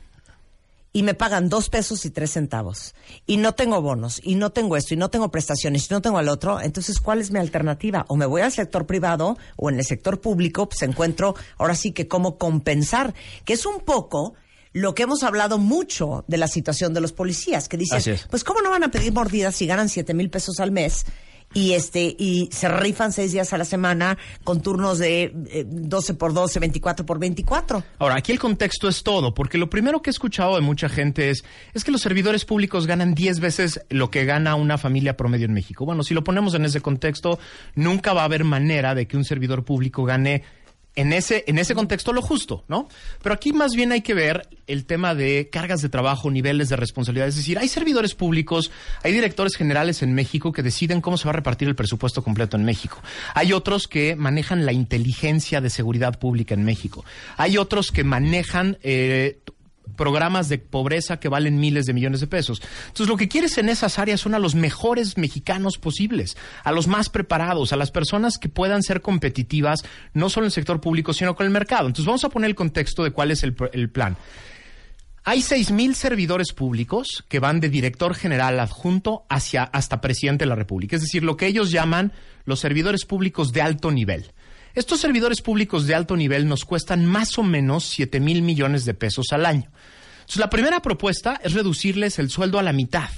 y 0.94 1.02
me 1.04 1.16
pagan 1.16 1.50
dos 1.50 1.70
pesos 1.70 2.06
y 2.06 2.12
tres 2.12 2.32
centavos 2.32 2.94
y 3.26 3.38
no 3.38 3.54
tengo 3.54 3.82
bonos 3.82 4.22
y 4.24 4.36
no 4.36 4.52
tengo 4.52 4.78
esto 4.78 4.94
y 4.94 4.98
no 4.98 5.10
tengo 5.10 5.32
prestaciones 5.32 5.90
y 5.90 5.94
no 5.94 6.02
tengo 6.02 6.20
al 6.20 6.30
otro, 6.30 6.62
entonces 6.62 7.00
¿cuál 7.00 7.20
es 7.20 7.32
mi 7.32 7.40
alternativa? 7.40 8.06
O 8.08 8.16
me 8.16 8.28
voy 8.28 8.42
al 8.42 8.52
sector 8.52 8.86
privado 8.86 9.38
o 9.58 9.70
en 9.70 9.80
el 9.80 9.86
sector 9.86 10.22
público, 10.22 10.70
pues 10.70 10.84
encuentro 10.84 11.36
ahora 11.58 11.76
sí 11.76 11.92
que 11.92 12.08
cómo 12.08 12.38
compensar, 12.38 13.14
que 13.44 13.54
es 13.54 13.66
un 13.66 13.80
poco 13.80 14.36
lo 14.72 14.96
que 14.96 15.04
hemos 15.04 15.24
hablado 15.24 15.58
mucho 15.58 16.26
de 16.28 16.38
la 16.38 16.48
situación 16.48 16.94
de 16.94 17.02
los 17.02 17.12
policías, 17.12 17.68
que 17.68 17.78
dicen, 17.78 18.02
es. 18.14 18.28
pues 18.30 18.44
cómo 18.44 18.62
no 18.62 18.70
van 18.70 18.84
a 18.84 18.92
pedir 18.92 19.14
mordidas 19.14 19.56
si 19.56 19.68
ganan 19.68 19.90
siete 19.90 20.14
mil 20.14 20.30
pesos 20.30 20.60
al 20.60 20.72
mes 20.72 21.06
y 21.54 21.74
este 21.74 22.16
y 22.18 22.50
se 22.52 22.68
rifan 22.68 23.12
seis 23.12 23.32
días 23.32 23.54
a 23.54 23.58
la 23.58 23.66
semana 23.66 24.18
con 24.44 24.62
turnos 24.62 25.00
de 25.00 25.34
eh, 25.50 25.66
12 25.68 26.14
por 26.16 26.34
12, 26.34 26.60
24 26.60 27.06
por 27.06 27.20
24. 27.20 27.84
Ahora, 28.00 28.16
aquí 28.16 28.32
el 28.32 28.40
contexto 28.40 28.88
es 28.88 29.04
todo, 29.04 29.34
porque 29.34 29.58
lo 29.58 29.70
primero 29.70 30.02
que 30.02 30.10
he 30.10 30.12
escuchado 30.12 30.56
de 30.56 30.62
mucha 30.62 30.90
gente 30.90 31.30
es, 31.30 31.44
es 31.74 31.84
que 31.84 31.92
los 31.92 32.02
servidores 32.02 32.46
públicos 32.46 32.88
ganan 32.88 33.14
10 33.14 33.40
veces 33.40 33.82
lo 33.90 34.10
que 34.10 34.26
gana 34.26 34.56
una 34.56 34.78
familia 34.78 35.18
promedio 35.18 35.46
en 35.46 35.54
México. 35.54 35.86
Bueno, 35.86 36.04
si 36.04 36.14
lo 36.14 36.24
ponemos 36.24 36.54
en 36.56 36.66
ese 36.66 36.82
contexto, 36.82 37.40
nunca 37.76 38.14
va 38.14 38.22
a 38.22 38.26
haber 38.26 38.44
manera 38.44 38.96
de 38.96 39.08
que 39.08 39.18
un 39.18 39.26
servidor 39.26 39.64
público 39.64 40.04
gane 40.04 40.44
en 40.96 41.14
ese, 41.14 41.44
en 41.48 41.58
ese 41.58 41.74
contexto 41.74 42.14
lo 42.14 42.22
justo, 42.22 42.64
¿no? 42.68 42.88
Pero 43.22 43.34
aquí 43.34 43.52
más 43.52 43.74
bien 43.76 43.92
hay 43.92 44.02
que 44.02 44.14
ver 44.14 44.48
el 44.68 44.86
tema 44.86 45.16
de 45.16 45.50
cargas 45.52 45.82
de 45.82 45.90
trabajo, 45.90 46.30
niveles 46.30 46.70
de 46.70 46.76
responsabilidad. 46.76 47.28
Es 47.28 47.36
decir, 47.36 47.58
hay 47.58 47.68
servidores 47.68 48.16
públicos, 48.16 48.72
hay 49.04 49.12
directores 49.12 49.56
generales 49.56 50.04
en 50.04 50.14
México 50.14 50.52
que 50.52 50.64
deciden 50.64 51.02
cómo 51.02 51.18
se 51.18 51.26
va 51.26 51.32
a 51.32 51.34
repartir 51.34 51.68
el 51.68 51.76
presupuesto 51.76 52.24
completo 52.24 52.58
en 52.58 52.64
México. 52.64 53.02
Hay 53.34 53.54
otros 53.54 53.88
que 53.88 54.16
manejan 54.16 54.66
la 54.66 54.72
inteligencia 54.72 55.62
de 55.62 55.70
seguridad 55.70 56.20
pública 56.20 56.54
en 56.54 56.64
México. 56.64 57.04
Hay 57.38 57.58
otros 57.58 57.92
que 57.92 58.04
manejan 58.04 58.78
eh, 58.84 59.40
programas 59.96 60.50
de 60.50 60.58
pobreza 60.58 61.20
que 61.20 61.30
valen 61.30 61.60
miles 61.60 61.86
de 61.86 61.94
millones 61.94 62.20
de 62.20 62.28
pesos. 62.28 62.62
Entonces, 62.88 63.08
lo 63.08 63.18
que 63.18 63.28
quieres 63.28 63.58
en 63.58 63.70
esas 63.70 64.00
áreas 64.00 64.22
son 64.22 64.34
a 64.34 64.40
los 64.40 64.56
mejores 64.56 65.18
mexicanos 65.18 65.78
posibles, 65.78 66.38
a 66.64 66.72
los 66.72 66.88
más 66.88 67.10
preparados, 67.10 67.74
a 67.74 67.78
las 67.78 67.92
personas 67.92 68.38
que 68.38 68.50
puedan 68.50 68.84
ser 68.84 69.02
competitivas, 69.02 69.82
no 70.14 70.30
solo 70.30 70.46
en 70.46 70.48
el 70.48 70.52
sector 70.54 70.82
público, 70.82 71.14
sino 71.14 71.36
con 71.36 71.46
el 71.46 71.52
mercado. 71.52 71.88
Entonces, 71.88 72.06
vamos 72.06 72.24
a 72.24 72.30
poner 72.30 72.50
el 72.50 72.56
contexto 72.56 73.04
de 73.04 73.12
cuál 73.12 73.32
es 73.32 73.44
el, 73.44 73.54
plan. 73.54 74.18
Hay 75.26 75.40
6.000 75.40 75.94
servidores 75.94 76.52
públicos 76.52 77.24
que 77.30 77.40
van 77.40 77.60
de 77.60 77.70
director 77.70 78.14
general 78.14 78.60
adjunto 78.60 79.26
hacia 79.30 79.64
hasta 79.64 80.02
presidente 80.02 80.44
de 80.44 80.50
la 80.50 80.56
República, 80.56 80.96
es 80.96 81.02
decir, 81.02 81.24
lo 81.24 81.38
que 81.38 81.48
ellos 81.48 81.72
llaman 81.72 82.12
los 82.46 82.60
servidores 82.60 83.06
públicos 83.06 83.54
de 83.54 83.62
alto 83.62 83.92
nivel. 83.92 84.34
Estos 84.74 85.00
servidores 85.00 85.42
públicos 85.42 85.86
de 85.86 85.96
alto 85.96 86.16
nivel 86.16 86.48
nos 86.48 86.66
cuestan 86.66 87.06
más 87.06 87.38
o 87.38 87.44
menos 87.44 87.86
7 87.86 88.20
mil 88.20 88.42
millones 88.42 88.86
de 88.86 88.94
pesos 88.94 89.28
al 89.32 89.46
año. 89.46 89.72
Entonces, 90.22 90.38
la 90.38 90.50
primera 90.50 90.82
propuesta 90.82 91.40
es 91.44 91.54
reducirles 91.54 92.18
el 92.18 92.30
sueldo 92.30 92.58
a 92.58 92.64
la 92.64 92.74
mitad. 92.74 93.10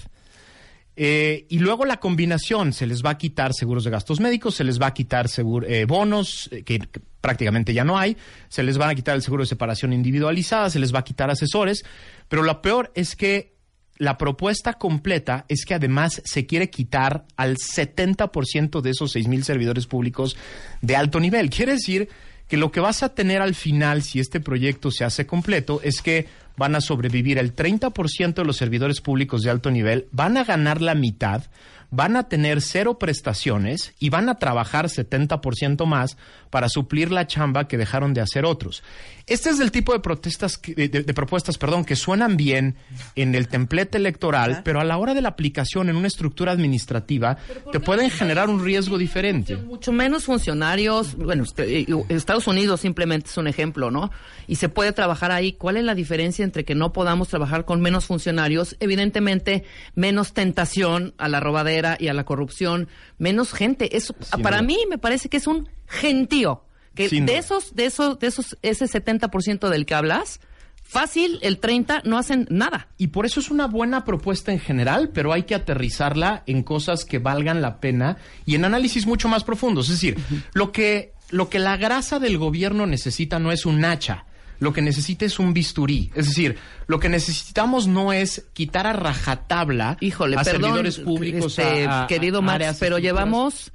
Eh, 0.98 1.46
y 1.50 1.60
luego 1.60 1.86
la 1.86 1.98
combinación, 1.98 2.72
se 2.72 2.88
les 2.88 3.04
va 3.04 3.12
a 3.12 3.18
quitar 3.18 3.54
seguros 3.54 3.84
de 3.84 3.92
gastos 3.92 4.20
médicos, 4.20 4.56
se 4.56 4.64
les 4.64 4.82
va 4.82 4.88
a 4.88 4.94
quitar 4.94 5.28
eh, 5.68 5.86
bonos, 5.86 6.50
eh, 6.52 6.64
que, 6.64 6.80
que 6.80 7.02
prácticamente 7.20 7.74
ya 7.74 7.84
no 7.84 7.98
hay, 7.98 8.16
se 8.48 8.64
les 8.64 8.78
van 8.78 8.90
a 8.90 8.96
quitar 8.96 9.16
el 9.16 9.22
seguro 9.22 9.44
de 9.44 9.48
separación 9.48 9.92
individualizada, 9.92 10.70
se 10.70 10.80
les 10.80 10.94
va 10.94 11.00
a 11.00 11.04
quitar 11.04 11.30
asesores, 11.30 11.84
pero 12.30 12.44
lo 12.44 12.62
peor 12.62 12.92
es 12.96 13.16
que 13.16 13.55
la 13.98 14.18
propuesta 14.18 14.74
completa 14.74 15.46
es 15.48 15.66
que 15.66 15.74
además 15.74 16.22
se 16.26 16.46
quiere 16.46 16.70
quitar 16.70 17.26
al 17.38 17.56
70% 17.56 18.82
de 18.82 18.90
esos 18.90 19.12
6 19.12 19.28
mil 19.28 19.44
servidores 19.44 19.88
públicos 19.88 20.36
de 20.82 20.96
alto 20.96 21.20
nivel. 21.20 21.50
Quiere 21.50 21.74
decir 21.74 22.10
que 22.48 22.58
lo 22.58 22.72
que 22.72 22.80
vas 22.80 23.04
a 23.04 23.16
tener 23.16 23.42
al 23.42 23.56
final, 23.56 24.04
si 24.04 24.20
este 24.20 24.40
proyecto 24.40 24.92
se 24.92 25.04
hace 25.04 25.26
completo, 25.26 25.80
es 25.84 26.02
que 26.02 26.28
van 26.58 26.76
a 26.76 26.82
sobrevivir 26.82 27.38
el 27.38 27.56
30% 27.56 28.34
de 28.34 28.46
los 28.46 28.58
servidores 28.58 29.02
públicos 29.02 29.42
de 29.42 29.50
alto 29.50 29.72
nivel, 29.72 30.08
van 30.12 30.38
a 30.38 30.44
ganar 30.44 30.82
la 30.82 30.96
mitad, 30.96 31.44
van 31.92 32.16
a 32.16 32.28
tener 32.30 32.62
cero 32.62 33.00
prestaciones 33.00 33.94
y 34.00 34.10
van 34.10 34.30
a 34.30 34.36
trabajar 34.40 34.86
70% 34.88 35.86
más 35.86 36.18
para 36.50 36.70
suplir 36.70 37.12
la 37.12 37.28
chamba 37.28 37.68
que 37.68 37.78
dejaron 37.78 38.14
de 38.14 38.22
hacer 38.22 38.46
otros. 38.46 38.84
Este 39.28 39.50
es 39.50 39.60
el 39.60 39.72
tipo 39.72 39.92
de 39.94 40.00
protestas, 40.00 40.58
que- 40.58 40.74
de, 40.76 40.88
de 40.88 41.14
propuestas, 41.14 41.58
perdón, 41.58 41.84
que 41.84 41.96
suenan 41.96 42.38
bien 42.38 42.76
en 43.16 43.34
el 43.36 43.48
templete 43.48 43.98
electoral, 43.98 44.62
pero 44.64 44.80
a 44.80 44.84
la 44.84 44.98
hora 44.98 45.14
de 45.14 45.22
la 45.22 45.30
aplicación 45.30 45.90
en 45.90 45.96
una 45.96 46.08
estructura 46.08 46.52
administrativa 46.52 47.38
te 47.72 47.80
pueden 47.80 48.10
generar 48.12 48.50
un 48.50 48.64
riesgo 48.64 48.98
diferente. 48.98 49.58
Mucho 49.58 49.92
menos 49.92 50.26
funcionarios. 50.26 51.16
Bueno, 51.16 51.44
usted- 51.44 51.68
eh, 51.68 51.86
Estados 52.10 52.48
Unidos 52.48 52.82
simplemente 52.82 53.30
es 53.30 53.38
un 53.38 53.48
ejemplo, 53.48 53.90
¿no? 53.92 54.12
Y 54.48 54.56
se 54.56 54.70
puede 54.70 54.92
trabajar 54.92 55.32
ahí. 55.32 55.54
¿Cuál 55.54 55.78
es 55.78 55.84
la 55.84 55.96
diferencia 55.96 56.46
entre 56.46 56.64
que 56.64 56.76
no 56.76 56.94
podamos 56.94 57.28
trabajar 57.30 57.66
con 57.66 57.82
menos 57.82 58.06
funcionarios? 58.06 58.76
Evidentemente, 58.80 59.64
menos 59.96 60.34
tentación 60.34 61.14
a 61.18 61.28
la 61.28 61.40
robadera 61.40 61.85
y 62.00 62.08
a 62.08 62.14
la 62.14 62.24
corrupción, 62.26 62.88
menos 63.18 63.54
gente. 63.54 63.96
Eso, 63.96 64.16
Sin 64.20 64.42
para 64.42 64.58
duda. 64.58 64.68
mí 64.68 64.78
me 64.90 64.98
parece 64.98 65.30
que 65.30 65.38
es 65.38 65.48
un 65.48 65.70
gentío. 65.88 66.64
Que 66.96 67.10
Sin 67.10 67.26
de 67.26 67.34
duda. 67.34 67.40
esos, 67.40 67.76
de 67.76 67.86
esos, 67.86 68.20
de 68.20 68.28
esos, 68.28 68.58
ese 68.62 68.86
70% 68.86 69.70
del 69.70 69.86
que 69.86 69.94
hablas, 69.96 70.40
fácil, 70.84 71.40
el 71.42 71.60
30 71.60 72.02
no 72.06 72.18
hacen 72.18 72.48
nada. 72.50 72.88
Y 72.98 73.08
por 73.08 73.26
eso 73.26 73.40
es 73.40 73.50
una 73.52 73.68
buena 73.68 74.06
propuesta 74.06 74.52
en 74.52 74.60
general, 74.60 75.10
pero 75.14 75.34
hay 75.34 75.44
que 75.44 75.56
aterrizarla 75.56 76.44
en 76.46 76.64
cosas 76.64 77.04
que 77.06 77.20
valgan 77.20 77.62
la 77.62 77.80
pena 77.80 78.18
y 78.46 78.56
en 78.56 78.66
análisis 78.66 79.06
mucho 79.08 79.28
más 79.28 79.44
profundos. 79.44 79.90
Es 79.90 79.96
decir, 79.96 80.18
lo 80.54 80.72
que, 80.72 81.14
lo 81.32 81.50
que 81.50 81.60
la 81.60 81.76
grasa 81.78 82.20
del 82.20 82.38
gobierno 82.38 82.86
necesita 82.88 83.40
no 83.40 83.52
es 83.52 83.66
un 83.66 83.84
hacha. 83.84 84.26
Lo 84.60 84.72
que 84.74 84.82
necesita 84.82 85.26
es 85.26 85.40
un 85.40 85.54
bisturí. 85.54 86.12
Es 86.16 86.28
decir, 86.28 86.58
lo 86.88 87.00
que 87.00 87.10
necesitamos 87.10 87.88
no 87.88 88.14
es 88.14 88.46
quitar 88.54 88.88
a 88.88 88.94
rajatabla 88.94 89.98
Híjole, 90.02 90.38
a 90.38 90.44
perdón, 90.44 90.62
servidores 90.62 91.00
públicos. 91.00 91.58
este, 91.60 91.86
a- 91.86 92.04
a- 92.04 92.08
querido 92.08 92.42
Max, 92.42 92.58
pero 92.80 92.98
estructuras. 92.98 93.02
llevamos, 93.02 93.72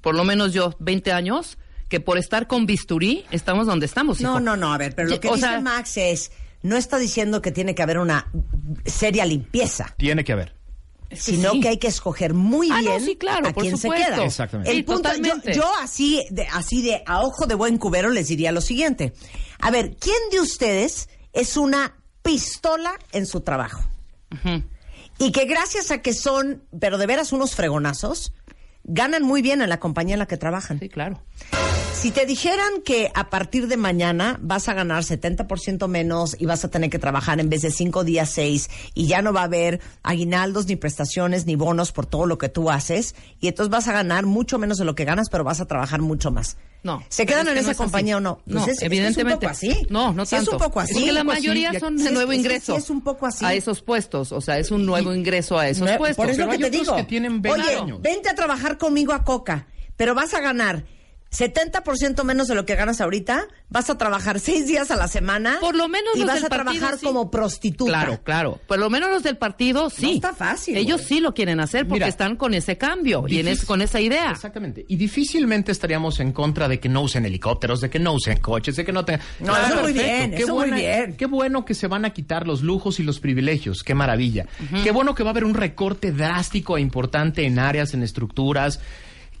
por 0.00 0.14
lo 0.14 0.24
menos 0.24 0.52
yo, 0.52 0.74
20 0.78 1.12
años, 1.12 1.58
que 1.88 2.00
por 2.00 2.18
estar 2.18 2.46
con 2.46 2.66
bisturí 2.66 3.24
estamos 3.30 3.66
donde 3.66 3.86
estamos. 3.86 4.20
No, 4.20 4.30
hijo. 4.32 4.40
no, 4.40 4.56
no, 4.56 4.72
a 4.72 4.78
ver, 4.78 4.94
pero 4.94 5.08
lo 5.08 5.20
que 5.20 5.28
o 5.28 5.34
dice 5.34 5.46
sea, 5.48 5.60
Max 5.60 5.96
es, 5.96 6.32
no 6.62 6.76
está 6.76 6.98
diciendo 6.98 7.42
que 7.42 7.52
tiene 7.52 7.74
que 7.74 7.82
haber 7.82 7.98
una 7.98 8.26
seria 8.86 9.24
limpieza, 9.26 9.94
Tiene 9.96 10.24
que 10.24 10.32
haber. 10.32 10.53
Es 11.14 11.24
que 11.24 11.32
sino 11.32 11.52
sí. 11.52 11.60
que 11.60 11.68
hay 11.68 11.78
que 11.78 11.88
escoger 11.88 12.34
muy 12.34 12.68
Ah, 12.70 12.80
bien 12.80 12.92
no, 13.00 13.00
sí, 13.00 13.16
claro, 13.16 13.48
a 13.48 13.52
por 13.52 13.62
quién 13.62 13.76
se 13.78 13.88
queda. 13.90 14.24
Exactamente. 14.24 14.70
El 14.70 14.76
Sí, 14.78 14.82
punto, 14.84 15.10
yo, 15.16 15.34
yo 15.52 15.70
así, 15.82 16.24
de, 16.30 16.46
así 16.52 16.82
de 16.82 17.02
a 17.06 17.22
ojo 17.22 17.46
de 17.46 17.54
buen 17.54 17.78
cubero 17.78 18.10
les 18.10 18.28
diría 18.28 18.52
lo 18.52 18.60
siguiente. 18.60 19.14
A 19.60 19.70
ver, 19.70 19.96
¿quién 19.98 20.16
de 20.30 20.40
ustedes 20.40 21.08
es 21.32 21.56
una 21.56 21.96
pistola 22.22 22.98
en 23.12 23.26
su 23.26 23.40
trabajo? 23.40 23.82
Y 25.18 25.30
que 25.32 25.44
gracias 25.44 25.90
a 25.90 26.02
que 26.02 26.12
son, 26.12 26.62
pero 26.80 26.98
de 26.98 27.06
veras 27.06 27.32
unos 27.32 27.54
fregonazos, 27.54 28.32
ganan 28.82 29.22
muy 29.22 29.42
bien 29.42 29.62
en 29.62 29.68
la 29.68 29.78
compañía 29.80 30.14
en 30.14 30.18
la 30.18 30.26
que 30.26 30.36
trabajan. 30.36 30.78
Sí, 30.80 30.88
claro. 30.88 31.22
Si 31.94 32.10
te 32.10 32.26
dijeran 32.26 32.82
que 32.84 33.10
a 33.14 33.30
partir 33.30 33.66
de 33.66 33.78
mañana 33.78 34.38
vas 34.42 34.68
a 34.68 34.74
ganar 34.74 35.04
70% 35.04 35.88
menos 35.88 36.36
y 36.38 36.44
vas 36.44 36.62
a 36.62 36.68
tener 36.68 36.90
que 36.90 36.98
trabajar 36.98 37.40
en 37.40 37.48
vez 37.48 37.62
de 37.62 37.70
5 37.70 38.04
días 38.04 38.28
6 38.30 38.68
y 38.92 39.06
ya 39.06 39.22
no 39.22 39.32
va 39.32 39.40
a 39.40 39.44
haber 39.44 39.80
aguinaldos, 40.02 40.66
ni 40.66 40.76
prestaciones, 40.76 41.46
ni 41.46 41.56
bonos 41.56 41.92
por 41.92 42.04
todo 42.04 42.26
lo 42.26 42.36
que 42.36 42.50
tú 42.50 42.70
haces 42.70 43.14
y 43.40 43.48
entonces 43.48 43.70
vas 43.70 43.88
a 43.88 43.92
ganar 43.92 44.26
mucho 44.26 44.58
menos 44.58 44.76
de 44.76 44.84
lo 44.84 44.94
que 44.94 45.06
ganas, 45.06 45.30
pero 45.30 45.44
vas 45.44 45.60
a 45.62 45.66
trabajar 45.66 46.02
mucho 46.02 46.30
más. 46.30 46.58
No. 46.82 47.02
¿Se 47.08 47.24
quedan 47.24 47.46
es 47.46 47.48
en 47.48 47.54
que 47.54 47.60
esa 47.60 47.70
es 47.70 47.76
así. 47.76 47.84
compañía 47.84 48.18
o 48.18 48.20
no? 48.20 48.36
Pues 48.44 48.54
No, 48.54 48.62
es- 48.64 48.68
es 48.72 48.78
que 48.80 48.84
evidentemente. 48.86 49.46
Es 49.46 49.62
un 49.62 49.68
poco 49.70 49.74
así. 49.78 49.86
No, 49.88 50.12
no 50.12 50.26
Sí, 50.26 50.36
tanto. 50.36 50.50
es 50.50 50.52
un 50.52 50.58
poco 50.68 50.80
así. 50.80 50.92
Porque 50.94 51.12
la 51.12 51.20
Un 51.22 51.26
poco 51.28 51.38
así, 51.38 51.48
mayoría 51.48 51.80
son 51.80 51.98
sí, 51.98 52.04
de 52.04 52.10
nuevo 52.10 52.32
es 52.32 52.36
que 52.36 52.42
ingreso. 52.44 52.72
sí 52.74 52.78
es 52.82 52.90
un 52.90 53.00
poco 53.00 53.26
así. 53.26 53.44
A 53.46 53.54
esos 53.54 53.80
puestos. 53.80 54.32
O 54.32 54.42
sea, 54.42 54.58
es 54.58 54.70
un 54.70 54.84
nuevo 54.84 55.14
ingreso 55.14 55.58
a 55.58 55.66
esos 55.68 55.88
No, 55.88 55.96
puestos. 55.96 56.16
Por 56.16 56.28
eso 56.28 56.36
Pero 56.40 56.48
que 56.50 56.64
hay 56.66 56.70
te 56.70 56.76
digo. 56.78 56.96
que 56.96 57.04
tienen 57.04 57.40
20 57.40 57.62
Oye, 57.62 57.76
años. 57.76 58.02
vente 58.02 58.28
a 58.28 58.34
trabajar 58.34 58.76
conmigo 58.76 59.14
a 59.14 59.24
Coca, 59.24 59.68
pero 59.96 60.14
vas 60.14 60.34
a 60.34 60.40
ganar 60.40 60.84
70% 61.36 62.24
menos 62.24 62.48
de 62.48 62.54
lo 62.54 62.64
que 62.66 62.74
ganas 62.76 63.00
ahorita, 63.00 63.46
vas 63.68 63.90
a 63.90 63.98
trabajar 63.98 64.40
seis 64.40 64.66
días 64.66 64.90
a 64.90 64.96
la 64.96 65.08
semana. 65.08 65.58
Por 65.60 65.74
lo 65.74 65.88
menos 65.88 66.14
y 66.14 66.20
los 66.20 66.26
vas 66.28 66.36
del 66.36 66.44
a 66.46 66.48
trabajar 66.48 66.80
partido, 66.80 66.98
sí. 66.98 67.06
como 67.06 67.30
prostituta. 67.30 67.90
Claro, 67.90 68.20
claro. 68.22 68.60
Por 68.66 68.78
lo 68.78 68.88
menos 68.90 69.10
los 69.10 69.22
del 69.22 69.36
partido, 69.36 69.90
sí. 69.90 70.12
está 70.14 70.34
fácil, 70.34 70.76
Ellos 70.76 70.98
güey. 71.02 71.08
sí 71.08 71.20
lo 71.20 71.34
quieren 71.34 71.60
hacer 71.60 71.82
porque 71.86 71.94
Mira, 72.00 72.08
están 72.08 72.36
con 72.36 72.54
ese 72.54 72.78
cambio 72.78 73.24
y 73.28 73.38
en 73.40 73.46
Difícil- 73.46 73.52
es- 73.60 73.64
con 73.64 73.82
esa 73.82 74.00
idea. 74.00 74.30
Exactamente. 74.30 74.84
Y 74.88 74.96
difícilmente 74.96 75.72
estaríamos 75.72 76.20
en 76.20 76.32
contra 76.32 76.68
de 76.68 76.80
que 76.80 76.88
no 76.88 77.02
usen 77.02 77.24
helicópteros, 77.26 77.80
de 77.80 77.90
que 77.90 77.98
no 77.98 78.12
usen 78.12 78.38
coches, 78.38 78.76
de 78.76 78.84
que 78.84 78.92
no 78.92 79.04
tengan. 79.04 79.24
No, 79.40 79.56
eso 79.56 79.82
muy 79.82 79.92
bien, 79.92 80.34
eso 80.34 80.54
muy 80.54 80.70
bien. 80.70 81.16
Qué 81.16 81.26
bueno 81.26 81.64
que 81.64 81.74
se 81.74 81.86
van 81.88 82.04
a 82.04 82.10
quitar 82.10 82.46
los 82.46 82.62
lujos 82.62 83.00
y 83.00 83.02
los 83.02 83.20
privilegios. 83.20 83.82
Qué 83.82 83.94
maravilla. 83.94 84.46
Qué 84.82 84.90
bueno 84.90 85.14
que 85.14 85.22
va 85.22 85.30
a 85.30 85.32
haber 85.32 85.44
un 85.44 85.54
recorte 85.54 86.12
drástico 86.12 86.76
e 86.76 86.80
importante 86.80 87.44
en 87.44 87.58
áreas, 87.58 87.94
en 87.94 88.02
estructuras. 88.02 88.80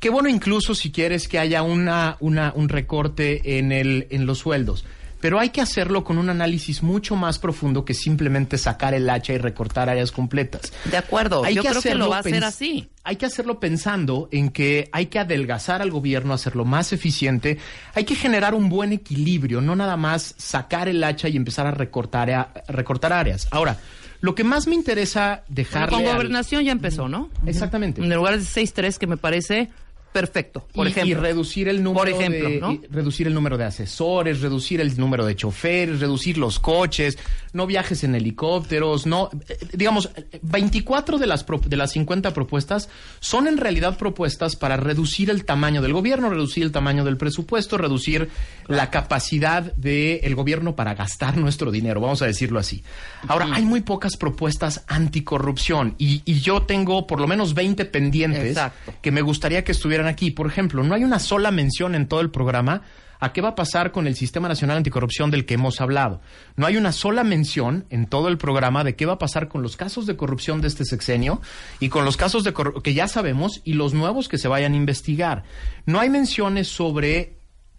Qué 0.04 0.10
bueno 0.10 0.28
incluso 0.28 0.74
si 0.74 0.92
quieres 0.92 1.28
que 1.28 1.38
haya 1.38 1.62
una, 1.62 2.18
una, 2.20 2.52
un 2.54 2.68
recorte 2.68 3.56
en, 3.58 3.72
el, 3.72 4.06
en 4.10 4.26
los 4.26 4.36
sueldos. 4.40 4.84
Pero 5.18 5.40
hay 5.40 5.48
que 5.48 5.62
hacerlo 5.62 6.04
con 6.04 6.18
un 6.18 6.28
análisis 6.28 6.82
mucho 6.82 7.16
más 7.16 7.38
profundo 7.38 7.86
que 7.86 7.94
simplemente 7.94 8.58
sacar 8.58 8.92
el 8.92 9.08
hacha 9.08 9.32
y 9.32 9.38
recortar 9.38 9.88
áreas 9.88 10.12
completas. 10.12 10.74
De 10.90 10.98
acuerdo. 10.98 11.48
Yo 11.48 11.62
creo 11.62 11.80
que 11.80 11.94
lo 11.94 12.10
va 12.10 12.16
a 12.16 12.20
hacer 12.20 12.34
pens- 12.34 12.42
así. 12.44 12.90
Hay 13.02 13.16
que 13.16 13.24
hacerlo 13.24 13.58
pensando 13.60 14.28
en 14.30 14.50
que 14.50 14.90
hay 14.92 15.06
que 15.06 15.18
adelgazar 15.18 15.80
al 15.80 15.90
gobierno, 15.90 16.34
hacerlo 16.34 16.66
más 16.66 16.92
eficiente. 16.92 17.56
Hay 17.94 18.04
que 18.04 18.14
generar 18.14 18.52
un 18.54 18.68
buen 18.68 18.92
equilibrio, 18.92 19.62
no 19.62 19.74
nada 19.74 19.96
más 19.96 20.34
sacar 20.36 20.86
el 20.90 21.02
hacha 21.02 21.30
y 21.30 21.36
empezar 21.38 21.66
a 21.66 21.70
recortar, 21.70 22.30
a, 22.30 22.52
recortar 22.68 23.14
áreas. 23.14 23.48
Ahora, 23.50 23.78
lo 24.20 24.34
que 24.34 24.44
más 24.44 24.66
me 24.66 24.74
interesa 24.74 25.44
Bueno, 25.48 25.54
dejarle. 25.54 25.96
con 25.96 26.06
al- 26.06 26.12
gobernación 26.16 26.62
ya 26.64 26.72
empezó, 26.72 27.08
¿no? 27.08 27.30
Exactamente. 27.46 28.02
En 28.02 28.14
lugar 28.14 28.36
de 28.38 28.44
6-3, 28.44 28.98
que 28.98 29.06
me 29.06 29.16
parece 29.16 29.70
perfecto, 30.14 30.64
por 30.72 30.86
y, 30.86 30.90
ejemplo. 30.92 31.10
y 31.10 31.14
reducir 31.14 31.68
el 31.68 31.82
número 31.82 32.04
Por 32.04 32.08
ejemplo, 32.08 32.48
de, 32.48 32.60
¿no? 32.60 32.78
reducir 32.88 33.26
el 33.26 33.34
número 33.34 33.58
de 33.58 33.64
asesores, 33.64 34.40
reducir 34.40 34.80
el 34.80 34.96
número 34.96 35.26
de 35.26 35.34
choferes, 35.34 35.98
reducir 35.98 36.38
los 36.38 36.60
coches, 36.60 37.18
no 37.52 37.66
viajes 37.66 38.04
en 38.04 38.14
helicópteros, 38.14 39.06
no 39.06 39.28
eh, 39.48 39.58
digamos 39.72 40.10
eh, 40.16 40.38
24 40.42 41.18
de 41.18 41.26
las 41.26 41.42
pro- 41.42 41.58
de 41.58 41.76
las 41.76 41.90
50 41.92 42.32
propuestas 42.32 42.88
son 43.18 43.48
en 43.48 43.56
realidad 43.56 43.98
propuestas 43.98 44.54
para 44.54 44.76
reducir 44.76 45.30
el 45.30 45.44
tamaño 45.44 45.82
del 45.82 45.92
gobierno, 45.92 46.30
reducir 46.30 46.62
el 46.62 46.70
tamaño 46.70 47.04
del 47.04 47.16
presupuesto, 47.16 47.76
reducir 47.76 48.28
la 48.68 48.90
capacidad 48.90 49.74
del 49.74 50.34
gobierno 50.36 50.76
para 50.76 50.94
gastar 50.94 51.36
nuestro 51.36 51.72
dinero, 51.72 52.00
vamos 52.00 52.22
a 52.22 52.26
decirlo 52.26 52.60
así. 52.60 52.84
Ahora, 53.26 53.48
hay 53.52 53.64
muy 53.64 53.80
pocas 53.80 54.16
propuestas 54.16 54.84
anticorrupción 54.86 55.94
y, 55.98 56.22
y 56.24 56.40
yo 56.40 56.62
tengo 56.62 57.06
por 57.06 57.20
lo 57.20 57.26
menos 57.26 57.54
20 57.54 57.84
pendientes 57.86 58.50
Exacto. 58.50 58.94
que 59.02 59.10
me 59.10 59.22
gustaría 59.22 59.64
que 59.64 59.72
estuvieran 59.72 60.03
aquí. 60.06 60.30
Por 60.30 60.46
ejemplo, 60.46 60.82
no 60.82 60.94
hay 60.94 61.04
una 61.04 61.18
sola 61.18 61.50
mención 61.50 61.94
en 61.94 62.08
todo 62.08 62.20
el 62.20 62.30
programa 62.30 62.82
a 63.20 63.32
qué 63.32 63.40
va 63.40 63.50
a 63.50 63.54
pasar 63.54 63.92
con 63.92 64.06
el 64.06 64.16
Sistema 64.16 64.48
Nacional 64.48 64.76
Anticorrupción 64.76 65.30
del 65.30 65.46
que 65.46 65.54
hemos 65.54 65.80
hablado. 65.80 66.20
No 66.56 66.66
hay 66.66 66.76
una 66.76 66.92
sola 66.92 67.24
mención 67.24 67.86
en 67.88 68.06
todo 68.06 68.28
el 68.28 68.38
programa 68.38 68.84
de 68.84 68.96
qué 68.96 69.06
va 69.06 69.14
a 69.14 69.18
pasar 69.18 69.48
con 69.48 69.62
los 69.62 69.76
casos 69.76 70.06
de 70.06 70.16
corrupción 70.16 70.60
de 70.60 70.68
este 70.68 70.84
sexenio 70.84 71.40
y 71.80 71.88
con 71.88 72.04
los 72.04 72.16
casos 72.16 72.44
de 72.44 72.52
que 72.82 72.94
ya 72.94 73.08
sabemos 73.08 73.62
y 73.64 73.74
los 73.74 73.94
nuevos 73.94 74.28
que 74.28 74.38
se 74.38 74.48
vayan 74.48 74.74
a 74.74 74.76
investigar. 74.76 75.44
No 75.86 76.00
hay 76.00 76.10
menciones 76.10 76.68
sobre 76.68 77.38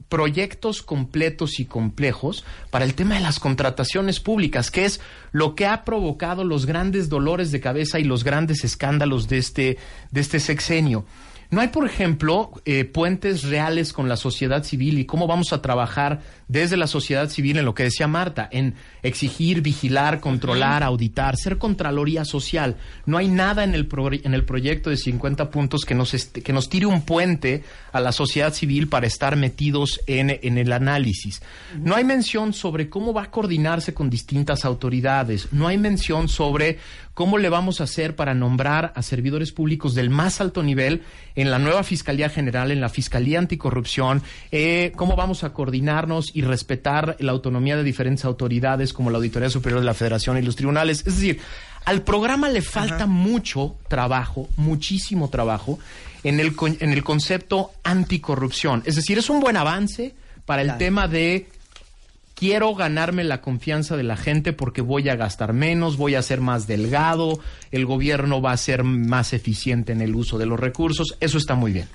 proyectos 0.10 0.82
completos 0.82 1.60
y 1.60 1.66
complejos 1.66 2.44
para 2.70 2.86
el 2.86 2.94
tema 2.94 3.16
de 3.16 3.22
las 3.22 3.40
contrataciones 3.40 4.20
públicas, 4.20 4.72
que 4.72 4.86
es 4.86 5.02
lo 5.32 5.56
que 5.56 5.66
ha 5.66 5.84
provocado 5.84 6.44
los 6.44 6.66
grandes 6.66 7.10
dolores 7.10 7.52
de 7.52 7.60
cabeza 7.60 8.00
y 8.00 8.04
los 8.04 8.24
grandes 8.24 8.64
escándalos 8.64 9.28
de 9.28 9.38
este, 9.38 9.78
de 10.12 10.22
este 10.22 10.40
sexenio. 10.40 11.06
No 11.56 11.62
hay, 11.62 11.70
por 11.70 11.86
ejemplo, 11.86 12.52
eh, 12.66 12.84
puentes 12.84 13.44
reales 13.44 13.94
con 13.94 14.10
la 14.10 14.18
sociedad 14.18 14.66
civil 14.66 15.00
y 15.00 15.06
cómo 15.06 15.26
vamos 15.26 15.54
a 15.54 15.62
trabajar 15.62 16.20
desde 16.50 16.76
la 16.76 16.86
sociedad 16.86 17.30
civil 17.30 17.58
en 17.58 17.64
lo 17.64 17.74
que 17.74 17.84
decía 17.84 18.10
Marta, 18.10 18.50
en 18.52 18.76
exigir, 19.04 19.62
vigilar, 19.62 20.20
controlar, 20.20 20.84
auditar, 20.84 21.38
ser 21.38 21.58
contraloría 21.58 22.26
social. 22.26 22.76
No 23.06 23.18
hay 23.18 23.30
nada 23.30 23.64
en 23.64 23.74
el, 23.74 23.88
progr- 23.88 24.20
en 24.26 24.34
el 24.34 24.44
proyecto 24.44 24.90
de 24.90 24.98
50 24.98 25.50
puntos 25.50 25.86
que 25.86 25.96
nos, 25.96 26.12
que 26.12 26.52
nos 26.52 26.68
tire 26.68 26.88
un 26.88 27.04
puente 27.04 27.64
a 27.94 28.02
la 28.02 28.12
sociedad 28.12 28.54
civil 28.54 28.90
para 28.90 29.08
estar 29.08 29.38
metidos 29.38 30.02
en, 30.08 30.38
en 30.42 30.58
el 30.58 30.74
análisis. 30.74 31.42
No 31.80 31.96
hay 31.96 32.04
mención 32.04 32.52
sobre 32.52 32.90
cómo 32.90 33.14
va 33.14 33.24
a 33.24 33.32
coordinarse 33.32 33.94
con 33.94 34.10
distintas 34.10 34.66
autoridades. 34.66 35.54
No 35.54 35.70
hay 35.70 35.78
mención 35.78 36.28
sobre 36.28 36.80
cómo 37.16 37.40
le 37.40 37.50
vamos 37.50 37.82
a 37.82 37.86
hacer 37.86 38.16
para 38.16 38.36
nombrar 38.36 38.94
a 38.96 39.02
servidores 39.02 39.52
públicos 39.52 39.96
del 39.96 40.12
más 40.12 40.40
alto 40.42 40.62
nivel 40.62 41.02
en 41.36 41.50
la 41.50 41.58
nueva 41.58 41.82
Fiscalía 41.84 42.30
General, 42.30 42.70
en 42.72 42.82
la 42.82 42.90
Fiscalía 42.90 43.40
Anticorrupción, 43.40 44.22
eh, 44.52 44.92
cómo 44.96 45.16
vamos 45.16 45.44
a 45.44 45.54
coordinarnos 45.54 46.30
y 46.36 46.42
respetar 46.44 47.16
la 47.20 47.32
autonomía 47.32 47.78
de 47.78 47.84
diferentes 47.84 48.26
autoridades 48.26 48.94
como 48.94 49.10
la 49.10 49.18
Auditoría 49.18 49.50
Superior 49.50 49.80
de 49.80 49.86
la 49.86 49.94
Federación 49.94 50.38
y 50.38 50.42
los 50.44 50.56
tribunales. 50.58 51.00
Es 51.08 51.16
decir, 51.16 51.40
al 51.86 52.02
programa 52.04 52.50
le 52.50 52.62
falta 52.62 53.06
mucho 53.08 53.78
trabajo, 53.88 54.50
muchísimo 54.58 55.30
trabajo 55.30 55.80
en 56.24 56.40
el, 56.40 56.54
en 56.80 56.92
el 56.92 57.04
concepto 57.04 57.72
anticorrupción. 57.84 58.84
Es 58.86 58.96
decir, 58.98 59.18
es 59.18 59.30
un 59.30 59.40
buen 59.40 59.56
avance 59.58 60.14
para 60.46 60.62
el 60.62 60.68
Claro. 60.68 60.80
tema 60.80 61.08
de 61.08 61.48
quiero 62.36 62.76
ganarme 62.76 63.24
la 63.24 63.42
confianza 63.42 63.96
de 63.98 64.04
la 64.04 64.18
gente 64.18 64.54
porque 64.54 64.82
voy 64.82 65.08
a 65.10 65.16
gastar 65.16 65.54
menos, 65.54 65.98
voy 65.98 66.16
a 66.16 66.22
ser 66.22 66.42
más 66.42 66.68
delgado, 66.68 67.40
el 67.72 67.86
gobierno 67.86 68.42
va 68.42 68.52
a 68.52 68.58
ser 68.58 68.84
más 68.84 69.34
eficiente 69.34 69.94
en 69.94 70.02
el 70.02 70.14
uso 70.16 70.38
de 70.38 70.46
los 70.46 70.60
recursos, 70.60 71.16
eso 71.22 71.38
está 71.38 71.56
muy 71.56 71.72
bien. 71.72 71.88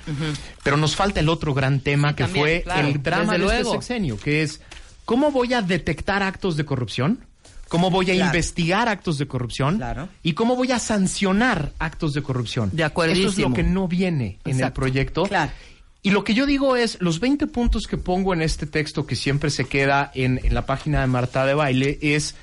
Pero 0.64 0.76
nos 0.76 0.96
falta 0.96 1.20
el 1.20 1.28
otro 1.28 1.52
gran 1.54 1.80
tema 1.80 2.08
Sí, 2.10 2.14
que 2.16 2.24
también, 2.24 2.44
fue 2.44 2.62
claro, 2.62 2.88
el 2.88 3.02
drama 3.02 3.32
de 3.38 3.44
este 3.44 3.54
luego. 3.60 3.72
sexenio, 3.74 4.18
que 4.18 4.42
es 4.42 4.60
cómo 5.04 5.30
voy 5.30 5.52
a 5.52 5.60
detectar 5.62 6.22
actos 6.22 6.56
de 6.56 6.64
corrupción, 6.64 7.20
cómo 7.68 7.90
voy 7.90 8.10
a 8.10 8.14
Claro. 8.14 8.26
investigar 8.30 8.88
actos 8.88 9.18
de 9.18 9.28
corrupción 9.28 9.76
Claro. 9.76 10.08
y 10.22 10.32
cómo 10.32 10.56
voy 10.56 10.72
a 10.72 10.78
sancionar 10.78 11.72
actos 11.78 12.14
de 12.14 12.22
corrupción. 12.22 12.70
De 12.72 12.82
Eso 12.84 13.02
es 13.28 13.38
lo 13.38 13.52
que 13.52 13.62
no 13.62 13.86
viene 13.88 14.38
en 14.44 14.60
el 14.60 14.72
proyecto. 14.72 15.24
Claro. 15.24 15.52
Y 16.02 16.10
lo 16.10 16.24
que 16.24 16.34
yo 16.34 16.46
digo 16.46 16.76
es, 16.76 16.98
los 17.00 17.20
20 17.20 17.46
puntos 17.48 17.86
que 17.86 17.98
pongo 17.98 18.32
en 18.32 18.42
este 18.42 18.66
texto 18.66 19.06
que 19.06 19.16
siempre 19.16 19.50
se 19.50 19.66
queda 19.66 20.10
en, 20.14 20.40
en 20.42 20.54
la 20.54 20.64
página 20.64 21.00
de 21.00 21.06
Marta 21.06 21.44
de 21.44 21.54
Baile 21.54 21.98
es, 22.00 22.34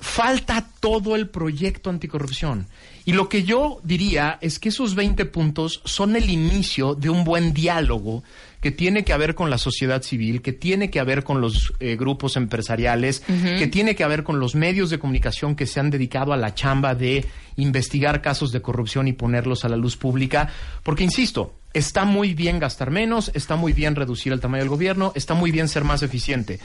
falta 0.00 0.66
todo 0.80 1.14
el 1.14 1.28
proyecto 1.28 1.90
anticorrupción. 1.90 2.66
Y 3.04 3.12
lo 3.12 3.28
que 3.28 3.42
yo 3.42 3.80
diría 3.82 4.38
es 4.40 4.58
que 4.58 4.68
esos 4.68 4.94
20 4.94 5.24
puntos 5.26 5.80
son 5.84 6.16
el 6.16 6.30
inicio 6.30 6.94
de 6.94 7.10
un 7.10 7.24
buen 7.24 7.52
diálogo 7.52 8.22
que 8.60 8.70
tiene 8.70 9.04
que 9.04 9.16
ver 9.16 9.34
con 9.34 9.48
la 9.48 9.58
sociedad 9.58 10.02
civil, 10.02 10.42
que 10.42 10.52
tiene 10.52 10.90
que 10.90 11.02
ver 11.02 11.24
con 11.24 11.40
los 11.40 11.72
eh, 11.80 11.96
grupos 11.96 12.36
empresariales, 12.36 13.20
que 13.20 13.66
tiene 13.68 13.94
que 13.94 14.06
ver 14.06 14.22
con 14.22 14.38
los 14.38 14.54
medios 14.54 14.90
de 14.90 14.98
comunicación 14.98 15.56
que 15.56 15.66
se 15.66 15.80
han 15.80 15.90
dedicado 15.90 16.32
a 16.32 16.36
la 16.36 16.54
chamba 16.54 16.94
de 16.94 17.24
investigar 17.56 18.20
casos 18.20 18.52
de 18.52 18.60
corrupción 18.60 19.08
y 19.08 19.14
ponerlos 19.14 19.64
a 19.64 19.70
la 19.70 19.76
luz 19.76 19.96
pública. 19.96 20.50
Porque, 20.82 21.04
insisto, 21.04 21.59
está 21.74 22.04
muy 22.04 22.34
bien 22.34 22.58
gastar 22.58 22.90
menos, 22.90 23.30
está 23.34 23.56
muy 23.56 23.72
bien 23.72 23.94
reducir 23.96 24.32
el 24.32 24.40
tamaño 24.40 24.62
del 24.62 24.70
gobierno, 24.70 25.12
está 25.14 25.34
muy 25.34 25.50
bien 25.50 25.68
ser 25.68 25.84
más 25.84 26.02
eficiente. 26.02 26.58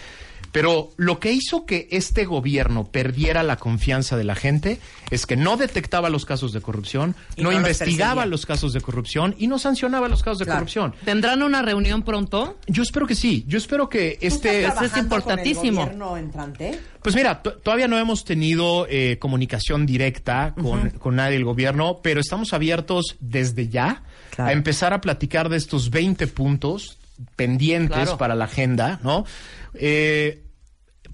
Pero 0.52 0.92
lo 0.96 1.20
que 1.20 1.34
hizo 1.34 1.66
que 1.66 1.90
este 1.92 2.24
gobierno 2.26 2.86
perdiera 2.86 3.44
la 3.44 3.58
confianza 3.58 4.16
de 4.16 4.24
la 4.24 4.36
gente 4.36 4.80
es 5.12 5.26
que 5.26 5.36
no 5.36 5.58
detectaba 5.58 6.10
los 6.10 6.24
casos 6.24 6.54
de 6.54 6.62
corrupción, 6.62 7.14
Y 7.36 7.44
no, 7.44 7.52
investigaba 7.52 8.26
los 8.26 8.46
casos 8.46 8.72
de 8.72 8.80
corrupción 8.80 9.36
y 9.38 9.48
no 9.48 9.60
sancionaba 9.60 10.08
los 10.08 10.24
casos 10.24 10.40
de 10.40 10.46
Claro. 10.46 10.60
corrupción. 10.60 10.94
¿Tendrán 11.04 11.44
una 11.44 11.62
reunión 11.62 12.04
pronto? 12.04 12.58
Yo 12.68 12.84
espero 12.84 13.06
que 13.06 13.16
sí, 13.16 13.44
yo 13.48 13.58
espero 13.58 13.90
que 13.90 14.18
este... 14.22 14.64
Eso 14.66 14.86
es 14.86 14.96
importantísimo. 14.96 15.92
entrante? 16.18 16.80
Pues 17.02 17.16
mira, 17.16 17.42
to- 17.44 17.54
todavía 17.58 17.90
no 17.90 17.98
hemos 18.00 18.24
tenido 18.24 18.88
eh, 18.90 19.18
comunicación 19.20 19.86
directa 19.86 20.54
con, 20.62 20.92
con 20.92 21.18
nadie 21.18 21.34
del 21.34 21.44
gobierno, 21.46 22.00
pero 22.02 22.22
estamos 22.22 22.54
abiertos 22.54 23.18
desde 23.20 23.68
ya 23.68 24.04
Claro. 24.36 24.50
a 24.50 24.54
empezar 24.54 24.94
a 24.94 25.02
platicar 25.02 25.50
de 25.50 25.58
estos 25.58 25.90
20 25.90 26.28
puntos 26.28 26.98
pendientes 27.36 27.96
Claro. 27.98 28.18
para 28.18 28.36
la 28.36 28.46
agenda, 28.46 29.00
¿no? 29.04 29.26
Eh, 29.74 30.42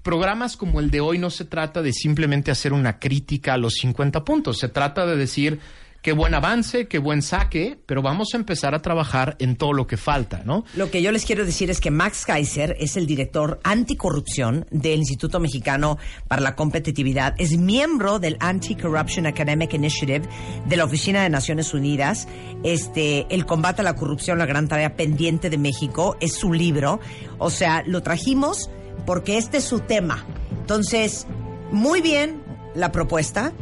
programas 0.02 0.56
como 0.56 0.80
el 0.80 0.90
de 0.90 1.00
hoy 1.00 1.18
no 1.18 1.30
se 1.30 1.44
trata 1.44 1.82
de 1.82 1.92
simplemente 1.92 2.50
hacer 2.50 2.72
una 2.72 2.98
crítica 2.98 3.54
a 3.54 3.58
los 3.58 3.74
50 3.74 4.24
puntos, 4.24 4.58
se 4.58 4.68
trata 4.68 5.06
de 5.06 5.16
decir 5.16 5.60
qué 6.02 6.12
buen 6.12 6.34
avance, 6.34 6.88
qué 6.88 6.98
buen 6.98 7.22
saque, 7.22 7.78
pero 7.86 8.02
vamos 8.02 8.34
a 8.34 8.36
empezar 8.36 8.74
a 8.74 8.82
trabajar 8.82 9.36
en 9.38 9.56
todo 9.56 9.72
lo 9.72 9.86
que 9.86 9.96
falta, 9.96 10.42
¿no? 10.44 10.64
Lo 10.74 10.90
que 10.90 11.00
yo 11.00 11.12
les 11.12 11.24
quiero 11.24 11.46
decir 11.46 11.70
es 11.70 11.80
que 11.80 11.92
Max 11.92 12.26
Kaiser 12.26 12.76
es 12.80 12.96
el 12.96 13.06
director 13.06 13.60
anticorrupción 13.62 14.66
del 14.70 14.98
Instituto 14.98 15.38
Mexicano 15.38 15.98
para 16.26 16.42
la 16.42 16.56
Competitividad, 16.56 17.34
es 17.38 17.56
miembro 17.56 18.18
del 18.18 18.36
Anti-Corruption 18.40 19.26
Academic 19.26 19.72
Initiative 19.74 20.28
de 20.66 20.76
la 20.76 20.84
Oficina 20.84 21.22
de 21.22 21.30
Naciones 21.30 21.72
Unidas. 21.72 22.26
Este, 22.64 23.26
el 23.30 23.46
combate 23.46 23.82
a 23.82 23.84
la 23.84 23.94
corrupción, 23.94 24.38
la 24.38 24.46
gran 24.46 24.66
tarea 24.66 24.96
pendiente 24.96 25.50
de 25.50 25.58
México, 25.58 26.16
es 26.20 26.34
su 26.34 26.52
libro. 26.52 26.98
O 27.38 27.50
sea, 27.50 27.84
lo 27.86 28.02
trajimos 28.02 28.70
porque 29.06 29.38
este 29.38 29.58
es 29.58 29.64
su 29.64 29.80
tema. 29.80 30.26
Entonces, 30.50 31.26
muy 31.70 32.00
bien 32.00 32.42
la 32.74 32.90
propuesta, 32.90 33.52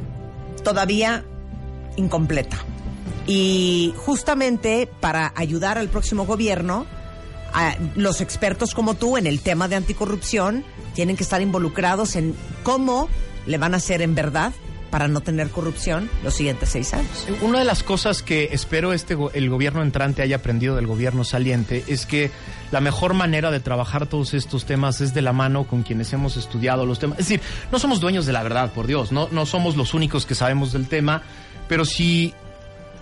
todavía 0.64 1.24
incompleta. 1.96 2.56
Y 3.26 3.92
justamente 3.96 4.88
para 5.00 5.32
ayudar 5.36 5.78
al 5.78 5.88
próximo 5.88 6.26
gobierno, 6.26 6.86
a- 7.52 7.76
los 7.94 8.20
expertos 8.20 8.74
como 8.74 8.94
tú 8.94 9.16
en 9.16 9.26
el 9.26 9.40
tema 9.40 9.68
de 9.68 9.76
anticorrupción 9.76 10.64
tienen 10.94 11.16
que 11.16 11.22
estar 11.22 11.40
involucrados 11.42 12.16
en 12.16 12.34
cómo 12.62 13.08
le 13.46 13.58
van 13.58 13.74
a 13.74 13.78
hacer 13.78 14.02
en 14.02 14.14
verdad 14.14 14.52
para 14.90 15.06
no 15.06 15.20
tener 15.20 15.50
corrupción 15.50 16.10
los 16.24 16.34
siguientes 16.34 16.70
seis 16.70 16.92
años. 16.94 17.26
Una 17.42 17.60
de 17.60 17.64
las 17.64 17.84
cosas 17.84 18.22
que 18.24 18.48
espero 18.50 18.92
este 18.92 19.16
el 19.34 19.48
gobierno 19.48 19.82
entrante 19.82 20.20
haya 20.22 20.36
aprendido 20.36 20.74
del 20.74 20.88
gobierno 20.88 21.22
saliente 21.22 21.84
es 21.86 22.06
que 22.06 22.32
la 22.72 22.80
mejor 22.80 23.14
manera 23.14 23.52
de 23.52 23.60
trabajar 23.60 24.06
todos 24.08 24.34
estos 24.34 24.64
temas 24.64 25.00
es 25.00 25.14
de 25.14 25.22
la 25.22 25.32
mano 25.32 25.64
con 25.68 25.84
quienes 25.84 26.12
hemos 26.12 26.36
estudiado 26.36 26.86
los 26.86 26.98
temas. 26.98 27.20
Es 27.20 27.26
decir, 27.28 27.40
no 27.70 27.78
somos 27.78 28.00
dueños 28.00 28.26
de 28.26 28.32
la 28.32 28.42
verdad, 28.42 28.72
por 28.72 28.88
Dios, 28.88 29.12
no, 29.12 29.28
no 29.30 29.46
somos 29.46 29.76
los 29.76 29.94
únicos 29.94 30.26
que 30.26 30.34
sabemos 30.34 30.72
del 30.72 30.88
tema, 30.88 31.22
pero 31.70 31.84
si, 31.84 32.34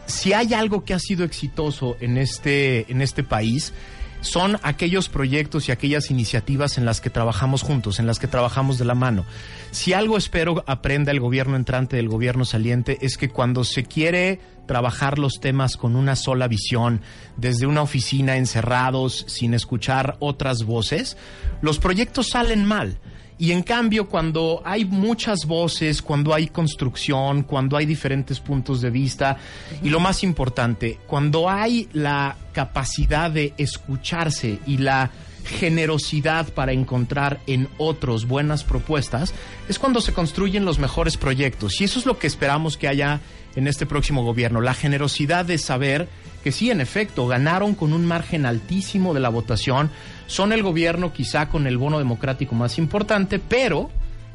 si 0.04 0.34
hay 0.34 0.52
algo 0.52 0.84
que 0.84 0.92
ha 0.92 0.98
sido 0.98 1.24
exitoso 1.24 1.96
en 2.00 2.18
este, 2.18 2.84
en 2.92 3.00
este 3.00 3.24
país, 3.24 3.72
son 4.20 4.58
aquellos 4.62 5.08
proyectos 5.08 5.68
y 5.68 5.72
aquellas 5.72 6.10
iniciativas 6.10 6.76
en 6.76 6.84
las 6.84 7.00
que 7.00 7.08
trabajamos 7.08 7.62
juntos, 7.62 7.98
en 7.98 8.06
las 8.06 8.18
que 8.18 8.26
trabajamos 8.26 8.76
de 8.76 8.84
la 8.84 8.94
mano. 8.94 9.24
Si 9.70 9.94
algo 9.94 10.18
espero 10.18 10.64
aprenda 10.66 11.12
el 11.12 11.18
gobierno 11.18 11.56
entrante 11.56 11.96
del 11.96 12.10
gobierno 12.10 12.44
saliente 12.44 12.98
es 13.00 13.16
que 13.16 13.30
cuando 13.30 13.64
se 13.64 13.84
quiere 13.84 14.38
trabajar 14.66 15.18
los 15.18 15.40
temas 15.40 15.78
con 15.78 15.96
una 15.96 16.14
sola 16.14 16.46
visión, 16.46 17.00
desde 17.38 17.64
una 17.64 17.80
oficina 17.80 18.36
encerrados, 18.36 19.24
sin 19.28 19.54
escuchar 19.54 20.18
otras 20.20 20.64
voces, 20.64 21.16
los 21.62 21.78
proyectos 21.78 22.28
salen 22.28 22.66
mal. 22.66 22.98
Y 23.38 23.52
en 23.52 23.62
cambio, 23.62 24.08
cuando 24.08 24.62
hay 24.64 24.84
muchas 24.84 25.46
voces, 25.46 26.02
cuando 26.02 26.34
hay 26.34 26.48
construcción, 26.48 27.44
cuando 27.44 27.76
hay 27.76 27.86
diferentes 27.86 28.40
puntos 28.40 28.80
de 28.80 28.90
vista, 28.90 29.36
y 29.82 29.90
lo 29.90 30.00
más 30.00 30.24
importante, 30.24 30.98
cuando 31.06 31.48
hay 31.48 31.88
la 31.92 32.36
capacidad 32.52 33.30
de 33.30 33.54
escucharse 33.56 34.58
y 34.66 34.78
la 34.78 35.10
generosidad 35.44 36.48
para 36.48 36.72
encontrar 36.72 37.40
en 37.46 37.68
otros 37.78 38.26
buenas 38.26 38.64
propuestas, 38.64 39.32
es 39.68 39.78
cuando 39.78 40.00
se 40.00 40.12
construyen 40.12 40.64
los 40.64 40.78
mejores 40.78 41.16
proyectos. 41.16 41.80
Y 41.80 41.84
eso 41.84 42.00
es 42.00 42.06
lo 42.06 42.18
que 42.18 42.26
esperamos 42.26 42.76
que 42.76 42.88
haya 42.88 43.20
en 43.56 43.66
este 43.66 43.86
próximo 43.86 44.24
gobierno, 44.24 44.60
la 44.60 44.74
generosidad 44.74 45.44
de 45.44 45.58
saber 45.58 46.08
que 46.42 46.52
sí, 46.52 46.70
en 46.70 46.80
efecto, 46.80 47.26
ganaron 47.26 47.74
con 47.74 47.92
un 47.92 48.06
margen 48.06 48.46
altísimo 48.46 49.14
de 49.14 49.20
la 49.20 49.28
votación, 49.28 49.90
son 50.26 50.52
el 50.52 50.62
gobierno 50.62 51.12
quizá 51.12 51.48
con 51.48 51.66
el 51.66 51.78
bono 51.78 51.98
democrático 51.98 52.54
más 52.54 52.78
importante, 52.78 53.38
pero, 53.38 53.90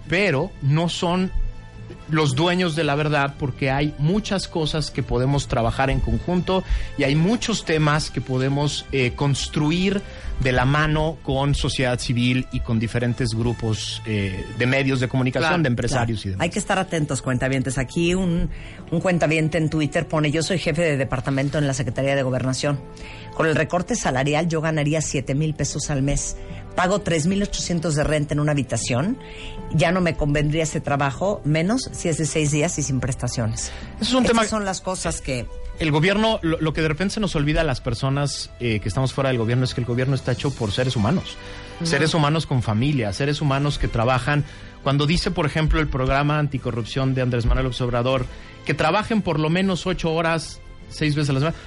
pero 0.07 0.51
no 0.61 0.89
son 0.89 1.31
los 2.09 2.35
dueños 2.35 2.75
de 2.75 2.83
la 2.83 2.95
verdad 2.95 3.35
porque 3.39 3.71
hay 3.71 3.93
muchas 3.97 4.47
cosas 4.47 4.91
que 4.91 5.03
podemos 5.03 5.47
trabajar 5.47 5.89
en 5.89 5.99
conjunto 5.99 6.63
y 6.97 7.03
hay 7.03 7.15
muchos 7.15 7.65
temas 7.65 8.11
que 8.11 8.21
podemos 8.21 8.85
eh, 8.91 9.13
construir 9.15 10.01
de 10.41 10.51
la 10.51 10.65
mano 10.65 11.17
con 11.23 11.55
sociedad 11.55 11.97
civil 11.99 12.45
y 12.51 12.59
con 12.59 12.79
diferentes 12.79 13.33
grupos 13.33 14.01
eh, 14.05 14.43
de 14.57 14.65
medios 14.65 14.99
de 14.99 15.07
comunicación, 15.07 15.49
Claro, 15.49 15.63
de 15.63 15.67
empresarios 15.67 16.19
Claro. 16.21 16.29
y 16.29 16.31
demás. 16.31 16.43
Hay 16.43 16.49
que 16.49 16.59
estar 16.59 16.77
atentos, 16.77 17.21
cuentavientes. 17.21 17.77
Aquí 17.77 18.13
un, 18.15 18.49
un 18.91 18.99
cuentaviente 18.99 19.57
en 19.57 19.69
Twitter 19.69 20.07
pone, 20.07 20.29
yo 20.31 20.43
soy 20.43 20.57
jefe 20.59 20.81
de 20.81 20.97
departamento 20.97 21.57
en 21.57 21.67
la 21.67 21.73
Secretaría 21.73 22.15
de 22.15 22.23
Gobernación. 22.23 22.79
Con 23.33 23.47
el 23.47 23.55
recorte 23.55 23.95
salarial 23.95 24.47
yo 24.49 24.59
ganaría 24.61 25.01
7 25.01 25.33
mil 25.35 25.53
pesos 25.55 25.89
al 25.89 26.01
mes. 26.03 26.35
Pago 26.75 26.99
3 27.01 27.27
mil 27.27 27.41
800 27.43 27.95
de 27.95 28.03
renta 28.03 28.33
en 28.33 28.39
una 28.39 28.51
habitación. 28.51 29.17
Ya 29.73 29.91
no 29.91 30.01
me 30.01 30.15
convendría 30.15 30.63
ese 30.63 30.81
trabajo, 30.81 31.41
menos 31.45 31.89
si 31.93 32.09
es 32.09 32.17
de 32.17 32.25
seis 32.25 32.51
días 32.51 32.77
y 32.79 32.83
sin 32.83 32.99
prestaciones. 32.99 33.71
Eso 33.95 34.03
es 34.03 34.13
un 34.13 34.23
Estas 34.23 34.37
tema- 34.37 34.45
son 34.49 34.65
las 34.65 34.81
cosas 34.81 35.21
que... 35.21 35.47
El 35.79 35.91
gobierno, 35.91 36.39
lo, 36.43 36.59
lo 36.61 36.71
que 36.73 36.81
de 36.83 36.87
repente 36.87 37.15
se 37.15 37.19
nos 37.19 37.35
olvida 37.35 37.61
a 37.61 37.63
las 37.63 37.81
personas 37.81 38.51
eh, 38.59 38.79
que 38.79 38.87
estamos 38.87 39.11
fuera 39.11 39.29
del 39.29 39.39
gobierno 39.39 39.65
es 39.65 39.73
que 39.73 39.81
el 39.81 39.87
gobierno 39.87 40.13
está 40.13 40.31
hecho 40.31 40.51
por 40.51 40.71
seres 40.71 40.95
humanos. 40.95 41.35
Seres 41.83 42.13
humanos 42.13 42.45
con 42.45 42.61
familia, 42.61 43.11
seres 43.11 43.41
humanos 43.41 43.79
que 43.79 43.87
trabajan. 43.87 44.45
Cuando 44.83 45.07
dice, 45.07 45.31
por 45.31 45.47
ejemplo, 45.47 45.79
el 45.79 45.87
programa 45.87 46.37
anticorrupción 46.37 47.15
de 47.15 47.23
Andrés 47.23 47.45
Manuel 47.47 47.71
Obrador, 47.79 48.27
que 48.65 48.75
trabajen 48.75 49.23
por 49.23 49.39
lo 49.39 49.49
menos 49.49 49.87
ocho 49.87 50.13
horas, 50.13 50.61
seis 50.89 51.15
veces 51.15 51.31
a 51.31 51.33
la 51.33 51.39
semana. 51.39 51.57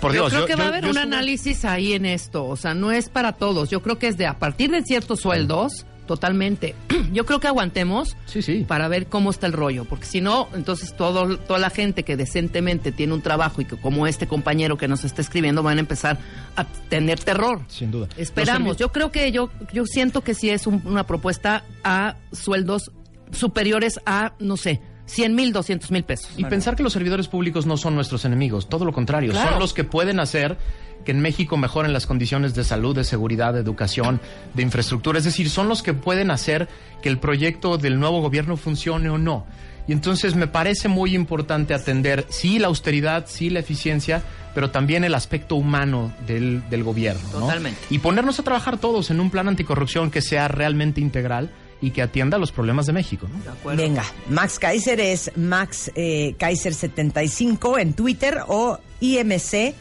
Por 0.00 0.12
yo 0.12 0.28
Dios, 0.28 0.32
creo 0.32 0.46
que 0.46 0.56
va 0.56 0.64
a 0.64 0.68
haber 0.68 0.84
yo 0.84 0.90
un 0.90 0.98
análisis 0.98 1.64
ahí 1.64 1.92
en 1.94 2.04
esto, 2.06 2.44
o 2.46 2.56
sea, 2.56 2.74
no 2.74 2.92
es 2.92 3.08
para 3.08 3.32
todos. 3.32 3.70
Yo 3.70 3.82
creo 3.82 3.98
que 3.98 4.08
es 4.08 4.16
de 4.16 4.26
a 4.26 4.38
partir 4.38 4.70
de 4.70 4.82
ciertos 4.82 5.20
sueldos, 5.20 5.86
totalmente. 6.06 6.74
Yo 7.14 7.24
creo 7.24 7.40
que 7.40 7.46
aguantemos 7.46 8.14
Sí, 8.26 8.42
sí. 8.42 8.64
para 8.68 8.88
ver 8.88 9.06
cómo 9.06 9.30
está 9.30 9.46
el 9.46 9.54
rollo, 9.54 9.86
porque 9.86 10.04
si 10.04 10.20
no, 10.20 10.48
entonces 10.54 10.94
todo, 10.94 11.38
toda 11.38 11.58
la 11.58 11.70
gente 11.70 12.02
que 12.02 12.16
decentemente 12.18 12.92
tiene 12.92 13.14
un 13.14 13.22
trabajo 13.22 13.62
y 13.62 13.64
que 13.64 13.76
como 13.78 14.06
este 14.06 14.26
compañero 14.26 14.76
que 14.76 14.86
nos 14.86 15.04
está 15.04 15.22
escribiendo 15.22 15.62
van 15.62 15.78
a 15.78 15.80
empezar 15.80 16.18
a 16.56 16.64
tener 16.90 17.18
terror. 17.20 17.62
Sin 17.68 17.90
duda. 17.90 18.08
Esperamos. 18.18 18.76
Yo 18.76 18.92
creo 18.92 19.10
que 19.10 19.32
yo, 19.32 19.48
yo 19.72 19.86
siento 19.86 20.20
que 20.20 20.34
sí 20.34 20.50
es 20.50 20.66
un- 20.66 20.82
una 20.84 21.06
propuesta 21.06 21.64
a 21.84 22.16
sueldos 22.32 22.90
superiores 23.32 23.98
a, 24.04 24.34
no 24.38 24.56
sé, 24.58 24.80
100 25.06 25.34
mil, 25.34 25.52
200 25.52 25.90
mil 25.90 26.04
pesos. 26.04 26.30
Y 26.36 26.44
pensar 26.44 26.76
que 26.76 26.82
los 26.82 26.92
servidores 26.92 27.28
públicos 27.28 27.66
no 27.66 27.76
son 27.76 27.94
nuestros 27.94 28.24
enemigos, 28.24 28.68
todo 28.68 28.84
lo 28.84 28.92
contrario, 28.92 29.32
Claro. 29.32 29.50
son 29.50 29.58
los 29.60 29.74
que 29.74 29.84
pueden 29.84 30.18
hacer 30.20 30.56
que 31.04 31.12
en 31.12 31.20
México 31.20 31.58
mejoren 31.58 31.92
las 31.92 32.06
condiciones 32.06 32.54
de 32.54 32.64
salud, 32.64 32.96
de 32.96 33.04
seguridad, 33.04 33.52
de 33.52 33.60
educación, 33.60 34.20
de 34.54 34.62
infraestructura, 34.62 35.18
es 35.18 35.24
decir, 35.24 35.50
son 35.50 35.68
los 35.68 35.82
que 35.82 35.92
pueden 35.92 36.30
hacer 36.30 36.66
que 37.02 37.10
el 37.10 37.18
proyecto 37.18 37.76
del 37.76 38.00
nuevo 38.00 38.22
gobierno 38.22 38.56
funcione 38.56 39.10
o 39.10 39.18
no. 39.18 39.44
Y 39.86 39.92
entonces 39.92 40.34
me 40.34 40.46
parece 40.46 40.88
muy 40.88 41.14
importante 41.14 41.74
atender, 41.74 42.24
sí, 42.30 42.58
la 42.58 42.68
austeridad, 42.68 43.26
sí, 43.28 43.50
la 43.50 43.60
eficiencia, 43.60 44.22
pero 44.54 44.70
también 44.70 45.04
el 45.04 45.14
aspecto 45.14 45.56
humano 45.56 46.10
del, 46.26 46.62
del 46.70 46.82
gobierno. 46.82 47.20
¿no? 47.34 47.40
Totalmente. 47.40 47.78
Y 47.90 47.98
ponernos 47.98 48.38
a 48.40 48.42
trabajar 48.42 48.78
todos 48.78 49.10
en 49.10 49.20
un 49.20 49.28
plan 49.28 49.46
anticorrupción 49.46 50.10
que 50.10 50.22
sea 50.22 50.48
realmente 50.48 51.02
integral 51.02 51.50
y 51.80 51.90
que 51.90 52.02
atienda 52.02 52.38
los 52.38 52.52
problemas 52.52 52.86
de 52.86 52.92
México. 52.92 53.26
¿no? 53.30 53.42
De 53.42 53.50
acuerdo. 53.50 53.82
Venga, 53.82 54.04
Max 54.28 54.58
Kaiser 54.58 55.00
es 55.00 55.30
Max 55.36 55.90
eh, 55.94 56.34
Kaiser75 56.38 57.80
en 57.80 57.92
Twitter 57.94 58.40
o 58.46 58.78
IMC 59.00 59.74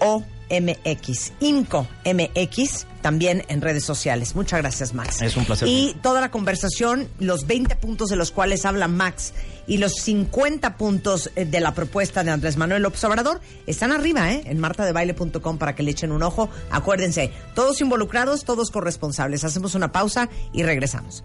o 0.00 0.24
MX, 0.50 1.32
INCO 1.40 1.86
MX, 2.04 2.86
también 3.02 3.44
en 3.48 3.60
redes 3.60 3.84
sociales. 3.84 4.34
Muchas 4.34 4.60
gracias, 4.60 4.94
Max. 4.94 5.20
Es 5.20 5.36
un 5.36 5.44
placer. 5.44 5.68
Y 5.68 5.94
toda 6.02 6.20
la 6.20 6.30
conversación, 6.30 7.08
los 7.18 7.46
20 7.46 7.76
puntos 7.76 8.08
de 8.08 8.16
los 8.16 8.30
cuales 8.30 8.64
habla 8.64 8.88
Max 8.88 9.34
y 9.66 9.78
los 9.78 9.92
50 9.96 10.76
puntos 10.76 11.30
eh, 11.36 11.44
de 11.44 11.60
la 11.60 11.74
propuesta 11.74 12.24
de 12.24 12.30
Andrés 12.30 12.56
Manuel 12.56 12.82
López 12.82 13.02
Obrador 13.04 13.40
están 13.66 13.92
arriba, 13.92 14.32
¿eh? 14.32 14.42
En 14.46 14.58
martadebaile.com 14.58 15.58
para 15.58 15.74
que 15.74 15.82
le 15.82 15.90
echen 15.90 16.12
un 16.12 16.22
ojo. 16.22 16.48
Acuérdense, 16.70 17.30
todos 17.54 17.80
involucrados, 17.80 18.44
todos 18.44 18.70
corresponsables. 18.70 19.44
Hacemos 19.44 19.74
una 19.74 19.92
pausa 19.92 20.28
y 20.52 20.62
regresamos. 20.62 21.24